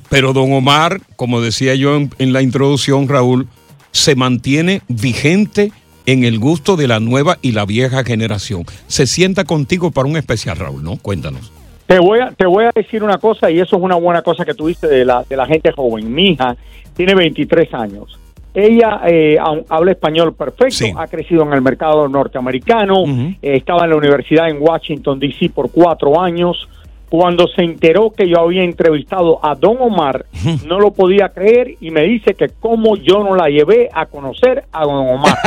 Pero 0.08 0.32
Don 0.32 0.52
Omar, 0.52 1.00
como 1.16 1.40
decía 1.40 1.74
yo 1.74 1.96
en, 1.96 2.10
en 2.18 2.32
la 2.32 2.42
introducción, 2.42 3.08
Raúl, 3.08 3.48
se 3.92 4.16
mantiene 4.16 4.82
vigente 4.88 5.70
en 6.04 6.24
el 6.24 6.40
gusto 6.40 6.74
de 6.76 6.88
la 6.88 6.98
nueva 6.98 7.38
y 7.42 7.52
la 7.52 7.64
vieja 7.64 8.02
generación. 8.02 8.64
Se 8.88 9.06
sienta 9.06 9.44
contigo 9.44 9.92
para 9.92 10.08
un 10.08 10.16
especial, 10.16 10.56
Raúl, 10.56 10.82
¿no? 10.82 10.96
Cuéntanos. 10.96 11.52
Te 11.86 11.98
voy 12.00 12.18
a, 12.20 12.32
te 12.32 12.46
voy 12.46 12.64
a 12.64 12.70
decir 12.74 13.04
una 13.04 13.18
cosa 13.18 13.50
y 13.50 13.60
eso 13.60 13.76
es 13.76 13.82
una 13.82 13.94
buena 13.96 14.22
cosa 14.22 14.44
que 14.44 14.54
tuviste 14.54 14.88
de 14.88 15.04
la, 15.04 15.24
de 15.28 15.36
la 15.36 15.46
gente 15.46 15.70
joven. 15.72 16.12
Mi 16.12 16.30
hija 16.30 16.56
tiene 16.96 17.14
23 17.14 17.72
años. 17.74 18.18
Ella 18.54 19.00
eh, 19.06 19.36
ha- 19.40 19.60
habla 19.74 19.92
español 19.92 20.34
perfecto, 20.34 20.74
ha 20.98 21.06
crecido 21.06 21.42
en 21.44 21.52
el 21.52 21.62
mercado 21.62 22.08
norteamericano, 22.08 23.04
eh, 23.06 23.36
estaba 23.56 23.84
en 23.84 23.90
la 23.90 23.96
universidad 23.96 24.48
en 24.50 24.56
Washington, 24.60 25.18
D.C. 25.20 25.50
por 25.50 25.70
cuatro 25.70 26.20
años. 26.20 26.68
Cuando 27.12 27.46
se 27.46 27.62
enteró 27.62 28.10
que 28.10 28.26
yo 28.26 28.40
había 28.40 28.62
entrevistado 28.62 29.38
a 29.44 29.54
Don 29.54 29.76
Omar, 29.80 30.24
no 30.66 30.80
lo 30.80 30.92
podía 30.94 31.28
creer 31.28 31.74
y 31.78 31.90
me 31.90 32.04
dice 32.04 32.32
que 32.32 32.48
cómo 32.58 32.96
yo 32.96 33.22
no 33.22 33.36
la 33.36 33.50
llevé 33.50 33.90
a 33.92 34.06
conocer 34.06 34.64
a 34.72 34.84
Don 34.86 35.06
Omar. 35.06 35.36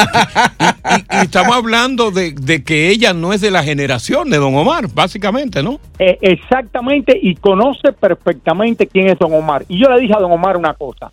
Y 1.12 1.25
estamos 1.25 1.56
hablando 1.56 2.12
de, 2.12 2.34
de 2.34 2.63
que 2.63 2.89
ella 2.89 3.13
no 3.13 3.34
es 3.34 3.41
de 3.41 3.49
la 3.49 3.63
generación 3.63 4.30
de 4.30 4.38
Don 4.38 4.54
Omar, 4.54 4.86
básicamente, 4.93 5.63
¿no? 5.63 5.80
Eh, 5.97 6.19
exactamente 6.21 7.17
y 7.19 7.34
conoce 7.34 7.91
perfectamente 7.93 8.86
quién 8.86 9.10
es 9.10 9.17
Don 9.17 9.34
Omar. 9.34 9.65
Y 9.67 9.82
yo 9.82 9.89
le 9.89 9.99
dije 9.99 10.13
a 10.15 10.19
Don 10.19 10.32
Omar 10.32 10.58
una 10.58 10.75
cosa. 10.75 11.10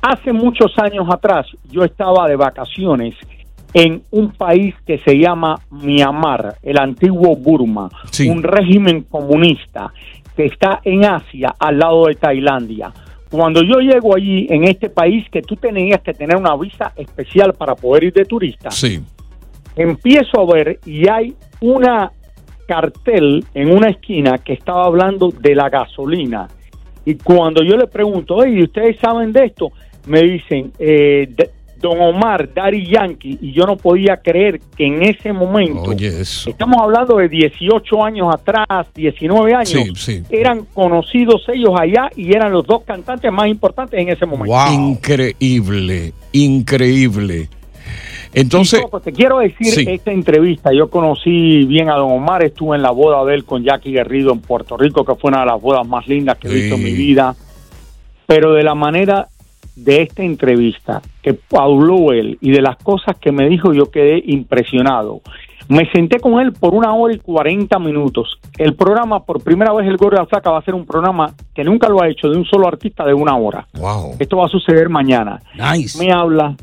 Hace 0.00 0.32
muchos 0.32 0.78
años 0.78 1.06
atrás 1.10 1.46
yo 1.68 1.82
estaba 1.82 2.28
de 2.28 2.36
vacaciones 2.36 3.16
en 3.74 4.02
un 4.10 4.30
país 4.32 4.74
que 4.86 4.98
se 4.98 5.18
llama 5.18 5.56
Myanmar, 5.70 6.56
el 6.62 6.78
antiguo 6.78 7.36
Burma, 7.36 7.88
un 8.28 8.42
régimen 8.42 9.02
comunista 9.02 9.92
que 10.36 10.46
está 10.46 10.80
en 10.84 11.04
Asia 11.04 11.54
al 11.58 11.78
lado 11.78 12.06
de 12.06 12.14
Tailandia. 12.14 12.92
Cuando 13.30 13.62
yo 13.62 13.80
llego 13.80 14.16
allí 14.16 14.46
en 14.48 14.64
este 14.64 14.88
país 14.88 15.28
que 15.30 15.42
tú 15.42 15.56
tenías 15.56 16.00
que 16.00 16.14
tener 16.14 16.36
una 16.36 16.56
visa 16.56 16.92
especial 16.96 17.52
para 17.52 17.74
poder 17.74 18.04
ir 18.04 18.12
de 18.14 18.24
turista, 18.24 18.70
Sí. 18.70 19.00
empiezo 19.76 20.40
a 20.40 20.54
ver 20.54 20.78
y 20.86 21.08
hay 21.08 21.34
una 21.60 22.10
cartel 22.66 23.44
en 23.54 23.70
una 23.70 23.90
esquina 23.90 24.38
que 24.38 24.52
estaba 24.54 24.84
hablando 24.84 25.28
de 25.30 25.54
la 25.54 25.68
gasolina. 25.68 26.48
Y 27.04 27.14
cuando 27.16 27.62
yo 27.62 27.76
le 27.76 27.86
pregunto, 27.86 28.36
oye, 28.36 28.62
¿ustedes 28.62 28.98
saben 29.00 29.32
de 29.32 29.46
esto? 29.46 29.72
Me 30.06 30.22
dicen, 30.22 30.72
eh, 30.78 31.26
de- 31.34 31.50
Don 31.80 32.00
Omar, 32.00 32.52
Daddy 32.52 32.86
Yankee, 32.86 33.38
y 33.40 33.52
yo 33.52 33.64
no 33.64 33.76
podía 33.76 34.16
creer 34.16 34.60
que 34.76 34.86
en 34.86 35.02
ese 35.02 35.32
momento, 35.32 35.92
estamos 35.92 36.76
hablando 36.82 37.16
de 37.18 37.28
18 37.28 38.04
años 38.04 38.34
atrás, 38.34 38.86
19 38.94 39.54
años, 39.54 39.68
Sí, 39.68 39.92
sí. 39.94 40.22
eran 40.30 40.64
conocidos 40.74 41.44
ellos 41.48 41.72
allá 41.78 42.10
y 42.16 42.34
eran 42.34 42.52
los 42.52 42.66
dos 42.66 42.82
cantantes 42.84 43.30
más 43.32 43.46
importantes 43.48 44.00
en 44.00 44.08
ese 44.08 44.26
momento. 44.26 44.54
Increíble, 44.72 46.12
increíble. 46.32 47.48
Entonces, 48.34 48.80
Y, 48.80 48.82
Coco, 48.82 49.00
te 49.00 49.12
quiero 49.12 49.38
decir 49.38 49.66
Sí. 49.72 49.86
esta 49.88 50.10
entrevista. 50.12 50.70
Yo 50.72 50.90
conocí 50.90 51.64
bien 51.64 51.88
a 51.88 51.94
Don 51.94 52.12
Omar, 52.12 52.44
estuve 52.44 52.76
en 52.76 52.82
la 52.82 52.90
boda 52.90 53.24
de 53.24 53.34
él 53.34 53.44
con 53.44 53.64
Jackie 53.64 53.92
Guerrido 53.92 54.32
en 54.32 54.40
Puerto 54.40 54.76
Rico, 54.76 55.04
que 55.04 55.14
fue 55.14 55.30
una 55.30 55.40
de 55.40 55.46
las 55.46 55.60
bodas 55.60 55.86
más 55.86 56.06
lindas 56.06 56.36
que 56.38 56.48
he 56.48 56.54
visto 56.54 56.74
en 56.74 56.84
mi 56.84 56.92
vida. 56.92 57.34
Pero 58.26 58.52
de 58.52 58.62
la 58.62 58.74
manera 58.74 59.28
de 59.84 60.02
esta 60.02 60.22
entrevista 60.22 61.00
que 61.22 61.38
habló 61.56 62.12
él 62.12 62.38
y 62.40 62.50
de 62.50 62.62
las 62.62 62.76
cosas 62.76 63.16
que 63.16 63.32
me 63.32 63.48
dijo, 63.48 63.72
yo 63.72 63.90
quedé 63.90 64.22
impresionado. 64.26 65.20
Me 65.68 65.90
senté 65.92 66.18
con 66.18 66.40
él 66.40 66.52
por 66.52 66.74
una 66.74 66.94
hora 66.94 67.14
y 67.14 67.18
40 67.18 67.78
minutos. 67.78 68.38
El 68.56 68.74
programa, 68.74 69.24
por 69.24 69.42
primera 69.42 69.72
vez, 69.72 69.86
el 69.86 69.98
Gordo 69.98 70.16
de 70.16 70.22
la 70.22 70.26
Flaca 70.26 70.50
va 70.50 70.58
a 70.58 70.64
ser 70.64 70.74
un 70.74 70.86
programa 70.86 71.34
que 71.54 71.62
nunca 71.62 71.88
lo 71.88 72.02
ha 72.02 72.08
hecho 72.08 72.28
de 72.28 72.38
un 72.38 72.46
solo 72.46 72.66
artista 72.66 73.04
de 73.04 73.12
una 73.12 73.36
hora. 73.36 73.66
Wow. 73.74 74.16
Esto 74.18 74.38
va 74.38 74.46
a 74.46 74.48
suceder 74.48 74.88
mañana. 74.88 75.42
Me 75.98 76.10
habla 76.10 76.56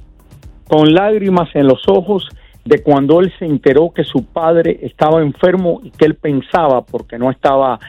con 0.67 0.91
lágrimas 0.93 1.49
en 1.54 1.67
los 1.67 1.84
ojos 1.88 2.28
de 2.65 2.82
cuando 2.82 3.21
él 3.21 3.32
se 3.38 3.45
enteró 3.45 3.91
que 3.91 4.04
su 4.04 4.25
padre 4.25 4.80
estaba 4.82 5.21
enfermo 5.21 5.82
y 5.84 5.91
que 5.91 6.06
él 6.06 6.15
pensaba, 6.15 6.82
porque 6.82 7.19
no 7.19 7.30
estaba 7.30 7.80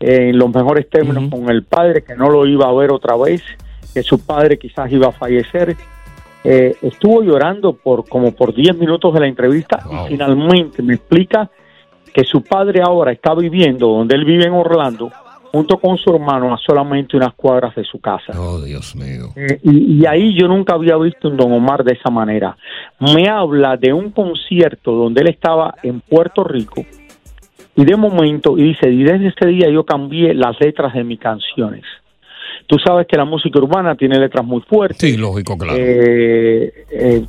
en 0.00 0.38
los 0.38 0.52
mejores 0.52 0.88
términos 0.88 1.30
con 1.30 1.50
el 1.50 1.64
padre, 1.64 2.02
que 2.02 2.16
no 2.16 2.30
lo 2.30 2.46
iba 2.46 2.66
a 2.66 2.72
ver 2.72 2.90
otra 2.90 3.14
vez, 3.16 3.42
que 3.92 4.02
su 4.02 4.24
padre 4.24 4.58
quizás 4.58 4.90
iba 4.90 5.08
a 5.08 5.12
fallecer. 5.12 5.76
Eh, 6.44 6.76
estuvo 6.82 7.22
llorando 7.22 7.72
por 7.72 8.08
como 8.08 8.32
por 8.32 8.54
10 8.54 8.76
minutos 8.76 9.14
de 9.14 9.20
la 9.20 9.28
entrevista 9.28 9.78
y 10.04 10.08
finalmente 10.08 10.82
me 10.82 10.94
explica 10.94 11.48
que 12.12 12.24
su 12.24 12.42
padre 12.42 12.82
ahora 12.82 13.12
está 13.12 13.32
viviendo 13.34 13.86
donde 13.86 14.16
él 14.16 14.24
vive 14.24 14.46
en 14.46 14.52
Orlando 14.52 15.10
junto 15.52 15.76
con 15.78 15.98
su 15.98 16.12
hermano 16.12 16.52
a 16.52 16.58
solamente 16.58 17.16
unas 17.16 17.34
cuadras 17.34 17.74
de 17.76 17.84
su 17.84 18.00
casa. 18.00 18.32
Oh, 18.36 18.60
Dios 18.60 18.96
mío. 18.96 19.28
Eh, 19.36 19.60
y, 19.62 20.00
y 20.00 20.06
ahí 20.06 20.34
yo 20.34 20.48
nunca 20.48 20.74
había 20.74 20.96
visto 20.96 21.28
un 21.28 21.36
Don 21.36 21.52
Omar 21.52 21.84
de 21.84 21.92
esa 21.92 22.10
manera. 22.10 22.56
Me 22.98 23.28
habla 23.28 23.76
de 23.76 23.92
un 23.92 24.10
concierto 24.10 24.92
donde 24.92 25.20
él 25.20 25.28
estaba 25.28 25.74
en 25.82 26.00
Puerto 26.00 26.42
Rico 26.42 26.84
y 27.74 27.84
de 27.84 27.96
momento, 27.96 28.58
y 28.58 28.64
dice, 28.64 28.90
y 28.90 29.02
desde 29.02 29.28
ese 29.28 29.46
día 29.46 29.70
yo 29.70 29.84
cambié 29.84 30.34
las 30.34 30.60
letras 30.60 30.92
de 30.92 31.04
mis 31.04 31.18
canciones. 31.18 31.84
Tú 32.72 32.78
sabes 32.78 33.06
que 33.06 33.18
la 33.18 33.26
música 33.26 33.58
urbana 33.58 33.94
tiene 33.94 34.18
letras 34.18 34.46
muy 34.46 34.62
fuertes. 34.62 34.96
Sí, 34.98 35.18
lógico, 35.18 35.58
claro. 35.58 35.76
Eh, 35.78 36.86
eh, 36.90 37.22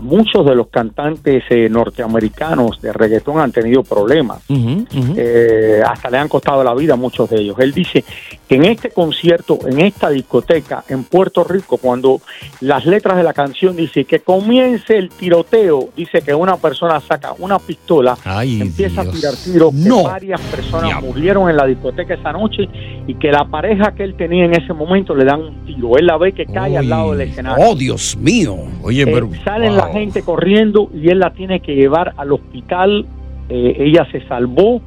muchos 0.00 0.44
de 0.46 0.54
los 0.54 0.68
cantantes 0.68 1.44
eh, 1.50 1.68
norteamericanos 1.68 2.80
de 2.80 2.92
reggaetón 2.92 3.38
han 3.40 3.52
tenido 3.52 3.82
problemas. 3.82 4.42
Eh, 4.48 5.82
hasta 5.86 6.10
le 6.10 6.18
han 6.18 6.28
costado 6.28 6.62
la 6.64 6.74
vida 6.74 6.94
a 6.94 6.96
muchos 6.96 7.28
de 7.30 7.40
ellos. 7.40 7.56
Él 7.58 7.72
dice 7.72 8.04
que 8.48 8.56
en 8.56 8.64
este 8.64 8.90
concierto, 8.90 9.58
en 9.66 9.80
esta 9.80 10.10
discoteca 10.10 10.84
en 10.88 11.04
Puerto 11.04 11.44
Rico, 11.44 11.76
cuando 11.78 12.20
las 12.60 12.86
letras 12.86 13.16
de 13.16 13.22
la 13.22 13.32
canción 13.32 13.76
dice 13.76 14.04
que 14.04 14.20
comience 14.20 14.96
el 14.96 15.10
tiroteo, 15.10 15.90
dice 15.96 16.22
que 16.22 16.34
una 16.34 16.56
persona 16.56 17.00
saca 17.00 17.32
una 17.38 17.58
pistola, 17.58 18.16
empieza 18.62 19.02
a 19.02 19.04
tirar 19.04 19.34
tiros, 19.34 19.72
que 19.72 20.02
varias 20.08 20.40
personas 20.40 21.02
murieron 21.02 21.48
en 21.50 21.56
la 21.56 21.66
discoteca 21.66 22.14
esa 22.14 22.32
noche 22.32 22.68
y 23.06 23.14
que 23.14 23.30
la 23.30 23.44
pareja 23.44 23.92
que 23.94 24.04
él 24.04 24.14
tenía 24.14 24.44
en 24.44 24.54
ese 24.54 24.72
momento 24.72 25.14
le 25.14 25.24
dan 25.24 25.40
un 25.40 25.64
tiro. 25.66 25.96
Él 25.96 26.06
la 26.06 26.16
ve 26.16 26.32
que 26.32 26.46
cae 26.46 26.76
al 26.78 26.88
lado 26.88 27.12
del 27.12 27.28
escenario. 27.28 27.64
Oh, 27.64 27.74
Dios 27.74 28.16
mío. 28.16 28.56
Oye, 28.82 29.02
Eh, 29.02 29.30
salen 29.44 29.76
la 29.76 29.89
gente 29.92 30.22
corriendo 30.22 30.90
y 30.94 31.08
él 31.08 31.18
la 31.18 31.32
tiene 31.32 31.60
que 31.60 31.74
llevar 31.74 32.14
al 32.16 32.32
hospital. 32.32 33.06
Eh, 33.48 33.76
ella 33.80 34.06
se 34.12 34.26
salvó, 34.28 34.80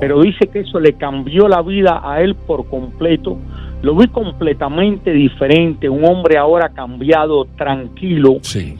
pero 0.00 0.20
dice 0.20 0.48
que 0.48 0.60
eso 0.60 0.78
le 0.78 0.94
cambió 0.94 1.48
la 1.48 1.62
vida 1.62 2.00
a 2.04 2.20
él 2.20 2.34
por 2.34 2.68
completo. 2.68 3.38
lo 3.82 3.94
vi 3.94 4.08
completamente 4.08 5.12
diferente, 5.12 5.88
un 5.88 6.04
hombre 6.04 6.38
ahora 6.38 6.70
cambiado, 6.70 7.46
tranquilo, 7.56 8.38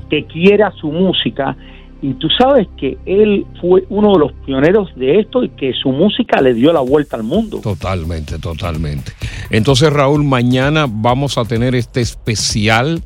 que 0.09 0.25
quiera 0.25 0.73
su 0.73 0.91
música. 0.91 1.57
Y 2.05 2.13
tú 2.15 2.29
sabes 2.39 2.69
que 2.77 2.99
él 3.07 3.47
fue 3.63 3.85
uno 3.89 4.13
de 4.13 4.19
los 4.19 4.33
pioneros 4.45 4.95
de 4.95 5.21
esto 5.21 5.43
y 5.43 5.49
que 5.49 5.73
su 5.73 5.91
música 5.91 6.41
le 6.43 6.53
dio 6.53 6.71
la 6.71 6.81
vuelta 6.81 7.17
al 7.17 7.23
mundo. 7.23 7.61
Totalmente, 7.63 8.39
totalmente. 8.39 9.13
Entonces, 9.49 9.91
Raúl, 9.91 10.23
mañana 10.23 10.87
vamos 10.87 11.39
a 11.39 11.47
tener 11.47 11.75
este 11.75 12.03
especial, 12.03 13.03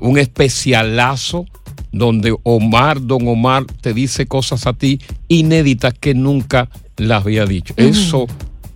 un 0.00 0.18
especialazo 0.18 1.46
donde 1.92 2.36
Omar, 2.42 3.00
don 3.06 3.26
Omar, 3.28 3.64
te 3.80 3.92
dice 3.94 4.26
cosas 4.26 4.66
a 4.66 4.72
ti 4.72 5.00
inéditas 5.28 5.94
que 5.94 6.14
nunca 6.14 6.68
las 6.96 7.24
había 7.24 7.44
dicho. 7.46 7.74
Eso, 7.76 8.26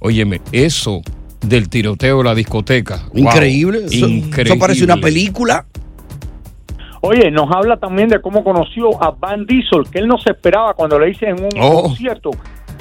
óyeme, 0.00 0.40
eso 0.52 1.02
del 1.40 1.68
tiroteo 1.68 2.18
de 2.18 2.24
la 2.24 2.34
discoteca. 2.34 3.04
wow, 3.12 3.18
Increíble. 3.24 3.78
Eso- 3.86 4.08
increíble. 4.08 4.52
Eso 4.54 4.58
parece 4.58 4.84
una 4.84 4.96
película. 4.96 5.66
Oye, 7.02 7.30
nos 7.30 7.50
habla 7.54 7.76
también 7.76 8.08
de 8.08 8.20
cómo 8.22 8.42
conoció 8.42 9.02
a 9.02 9.10
Van 9.10 9.44
Diesel, 9.44 9.82
que 9.92 9.98
él 9.98 10.06
no 10.08 10.16
se 10.18 10.30
esperaba 10.30 10.72
cuando 10.72 10.98
le 10.98 11.08
dice 11.08 11.26
en 11.26 11.34
un 11.42 11.50
Oh. 11.60 11.82
concierto 11.82 12.30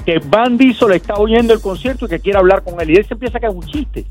que 0.06 0.19
Van 0.19 0.58
Diesel 0.58 0.93
está 0.93 1.15
oyendo 1.15 1.54
el 1.54 1.60
concierto 1.60 2.06
y 2.06 2.10
que 2.10 2.19
quiere 2.19 2.39
hablar 2.39 2.63
con 2.63 2.80
él. 2.80 2.89
Y 2.91 2.96
él 2.96 3.06
se 3.06 3.15
piensa 3.17 3.39
que 3.39 3.48
es 3.48 3.54
un 3.54 3.63
chiste. 3.65 4.06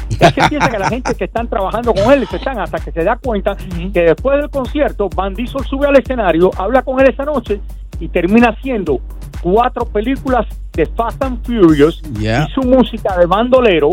Él 0.20 0.32
se 0.34 0.48
piensa 0.48 0.68
que 0.70 0.78
la 0.78 0.88
gente 0.88 1.14
que 1.14 1.24
están 1.24 1.48
trabajando 1.48 1.92
con 1.94 2.12
él 2.12 2.26
se 2.28 2.36
están 2.36 2.58
hasta 2.60 2.78
que 2.78 2.92
se 2.92 3.02
da 3.02 3.16
cuenta 3.16 3.56
que 3.92 4.00
después 4.02 4.38
del 4.40 4.50
concierto 4.50 5.08
Van 5.14 5.34
Diesel 5.34 5.64
sube 5.64 5.86
al 5.88 5.96
escenario, 5.98 6.50
habla 6.58 6.82
con 6.82 7.00
él 7.00 7.08
esa 7.10 7.24
noche 7.24 7.60
y 7.98 8.08
termina 8.08 8.48
haciendo 8.48 9.00
cuatro 9.40 9.84
películas 9.86 10.46
de 10.72 10.86
Fast 10.86 11.22
and 11.22 11.44
Furious 11.44 12.02
Yeah. 12.20 12.46
y 12.48 12.52
su 12.52 12.60
música 12.62 13.16
de 13.18 13.26
bandolero 13.26 13.90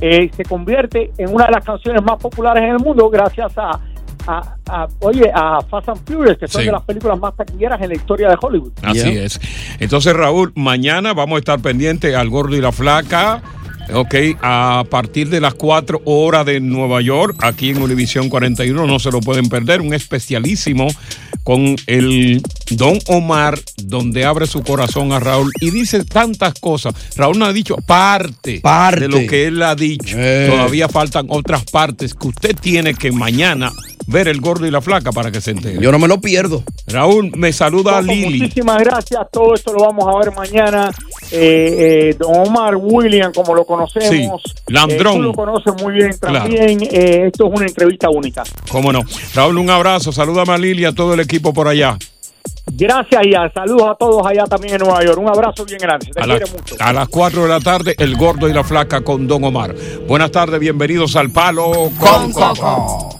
eh, 0.00 0.30
se 0.36 0.44
convierte 0.44 1.12
en 1.18 1.32
una 1.34 1.46
de 1.46 1.52
las 1.52 1.64
canciones 1.64 2.02
más 2.02 2.16
populares 2.20 2.62
en 2.64 2.70
el 2.70 2.78
mundo 2.78 3.08
gracias 3.10 3.52
a, 3.58 3.78
a- 4.26 4.56
a- 4.68 4.88
oye 5.02 5.30
a 5.34 5.60
Fast 5.62 5.88
and 5.90 6.00
Furious 6.06 6.38
que 6.38 6.48
son 6.48 6.62
Sí. 6.62 6.66
de 6.66 6.72
las 6.72 6.82
películas 6.82 7.18
más 7.18 7.36
taquilleras 7.36 7.80
en 7.82 7.88
la 7.90 7.94
historia 7.94 8.28
de 8.30 8.36
Hollywood. 8.40 8.72
Así 8.82 9.16
es. 9.18 9.40
Entonces, 9.78 10.14
Raúl, 10.14 10.52
mañana 10.56 11.12
vamos 11.14 11.36
a 11.36 11.38
estar 11.40 11.60
pendientes 11.60 12.14
al 12.14 12.28
gordo 12.30 12.56
y 12.56 12.60
la 12.60 12.72
flaca. 12.72 13.42
Ok, 13.94 14.14
a 14.40 14.84
partir 14.88 15.28
de 15.28 15.40
las 15.40 15.54
4 15.54 16.02
horas 16.04 16.46
de 16.46 16.60
Nueva 16.60 17.00
York, 17.00 17.36
aquí 17.40 17.70
en 17.70 17.82
Univisión 17.82 18.28
41, 18.28 18.86
no 18.86 18.98
se 18.98 19.10
lo 19.10 19.20
pueden 19.20 19.48
perder. 19.48 19.80
Un 19.80 19.94
especialísimo 19.94 20.86
con 21.42 21.76
el 21.86 22.42
Don 22.70 22.98
Omar, 23.08 23.58
donde 23.82 24.24
abre 24.24 24.46
su 24.46 24.62
corazón 24.62 25.12
a 25.12 25.20
Raúl 25.20 25.50
y 25.60 25.70
dice 25.70 26.04
tantas 26.04 26.54
cosas. 26.54 26.94
Raúl 27.16 27.38
no 27.38 27.46
ha 27.46 27.52
dicho 27.52 27.76
parte, 27.86 28.60
Parte. 28.60 29.00
de 29.00 29.08
lo 29.08 29.18
que 29.26 29.46
él 29.46 29.62
ha 29.62 29.74
dicho. 29.74 30.16
Eh. 30.18 30.48
Todavía 30.50 30.88
faltan 30.88 31.26
otras 31.28 31.64
partes 31.64 32.14
que 32.14 32.28
usted 32.28 32.56
tiene 32.60 32.94
que 32.94 33.10
mañana 33.10 33.72
ver 34.06 34.28
el 34.28 34.40
gordo 34.40 34.66
y 34.66 34.70
la 34.70 34.80
flaca 34.80 35.12
para 35.12 35.30
que 35.30 35.40
se 35.40 35.52
entere. 35.52 35.78
Yo 35.80 35.92
no 35.92 35.98
me 35.98 36.08
lo 36.08 36.20
pierdo. 36.20 36.64
Raúl, 36.88 37.30
me 37.36 37.52
saluda 37.52 38.00
Coco, 38.00 38.12
Lili. 38.12 38.40
Muchísimas 38.40 38.78
gracias. 38.82 39.20
Todo 39.32 39.54
esto 39.54 39.72
lo 39.72 39.84
vamos 39.84 40.04
a 40.08 40.18
ver 40.18 40.34
mañana. 40.34 40.90
Eh, 41.30 42.10
eh, 42.10 42.16
don 42.18 42.48
Omar 42.48 42.74
William, 42.76 43.32
como 43.32 43.54
lo 43.54 43.64
conocemos. 43.64 43.79
Sí, 43.88 44.28
Landrón. 44.68 45.12
Eh, 45.14 45.16
tú 45.16 45.22
lo 45.22 45.32
conoces 45.34 45.82
muy 45.82 45.92
bien 45.94 46.12
Claro. 46.18 46.38
también. 46.40 46.82
Eh, 46.82 47.26
esto 47.26 47.46
es 47.46 47.52
una 47.54 47.66
entrevista 47.66 48.08
única. 48.10 48.42
¿Cómo 48.70 48.92
no? 48.92 49.02
Raúl, 49.34 49.58
un 49.58 49.70
abrazo. 49.70 50.12
Salúdame 50.12 50.52
a 50.52 50.58
Lili 50.58 50.82
y 50.82 50.84
a 50.86 50.92
todo 50.92 51.14
el 51.14 51.20
equipo 51.20 51.52
por 51.52 51.68
allá. 51.68 51.96
Gracias 52.72 53.26
y 53.26 53.34
a- 53.34 53.50
saludos 53.52 53.88
a 53.90 53.94
todos 53.96 54.24
allá 54.26 54.44
también 54.44 54.74
en 54.74 54.80
Nueva 54.80 55.04
York. 55.04 55.18
Un 55.18 55.28
abrazo 55.28 55.64
bien 55.64 55.78
grande. 55.78 56.06
Se 56.06 56.12
te 56.12 56.20
A, 56.20 56.26
la- 56.26 56.36
quiere 56.38 56.52
mucho. 56.52 56.76
a 56.78 56.92
las 56.92 57.08
4 57.08 57.42
de 57.42 57.48
la 57.48 57.60
tarde, 57.60 57.94
el 57.98 58.16
gordo 58.16 58.48
y 58.48 58.52
la 58.52 58.62
flaca 58.64 59.00
con 59.02 59.26
Don 59.26 59.42
Omar. 59.44 59.74
Buenas 60.06 60.30
tardes, 60.30 60.60
bienvenidos 60.60 61.16
al 61.16 61.30
Palo 61.30 61.90
con 61.98 62.32
Coco. 62.32 63.19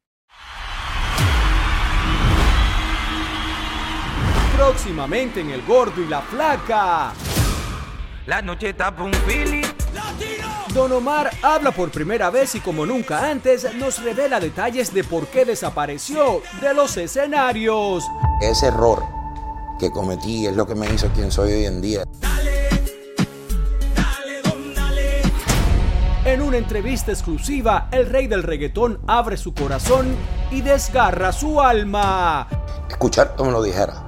Próximamente 4.63 5.41
en 5.41 5.49
El 5.49 5.63
Gordo 5.65 6.03
y 6.03 6.07
la 6.07 6.21
Flaca. 6.21 7.13
La 8.27 8.43
noche 8.43 8.75
tapa 8.75 9.01
un 9.01 9.11
Philly. 9.11 9.63
Don 10.71 10.91
Omar 10.91 11.31
habla 11.41 11.71
por 11.71 11.89
primera 11.89 12.29
vez 12.29 12.53
y 12.53 12.59
como 12.59 12.85
nunca 12.85 13.27
antes 13.27 13.73
nos 13.73 14.03
revela 14.03 14.39
detalles 14.39 14.93
de 14.93 15.03
por 15.03 15.25
qué 15.25 15.45
desapareció 15.45 16.43
de 16.61 16.75
los 16.75 16.95
escenarios. 16.95 18.03
Ese 18.39 18.67
error 18.67 19.03
que 19.79 19.89
cometí 19.89 20.45
es 20.45 20.55
lo 20.55 20.67
que 20.67 20.75
me 20.75 20.87
hizo 20.93 21.07
quien 21.07 21.31
soy 21.31 21.53
hoy 21.53 21.65
en 21.65 21.81
día. 21.81 22.03
En 26.23 26.39
una 26.39 26.57
entrevista 26.57 27.11
exclusiva, 27.11 27.89
el 27.91 28.05
rey 28.05 28.27
del 28.27 28.43
reggaetón 28.43 29.01
abre 29.07 29.37
su 29.37 29.55
corazón 29.55 30.15
y 30.51 30.61
desgarra 30.61 31.31
su 31.31 31.59
alma. 31.59 32.47
Escuchar 32.87 33.33
me 33.39 33.49
lo 33.49 33.63
dijera. 33.63 34.00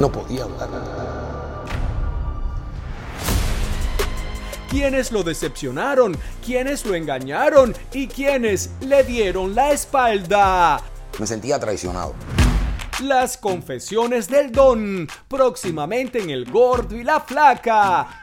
No 0.00 0.10
podía 0.10 0.44
hablar. 0.44 0.68
Quienes 4.70 5.12
lo 5.12 5.22
decepcionaron, 5.22 6.16
quienes 6.44 6.86
lo 6.86 6.94
engañaron 6.94 7.74
y 7.92 8.08
quienes 8.08 8.70
le 8.80 9.04
dieron 9.04 9.54
la 9.54 9.72
espalda. 9.72 10.80
Me 11.18 11.26
sentía 11.26 11.58
traicionado. 11.60 12.14
Las 13.02 13.36
confesiones 13.36 14.28
del 14.28 14.50
don, 14.52 15.06
próximamente 15.28 16.22
en 16.22 16.30
El 16.30 16.50
Gordo 16.50 16.96
y 16.96 17.04
la 17.04 17.20
Flaca. 17.20 18.22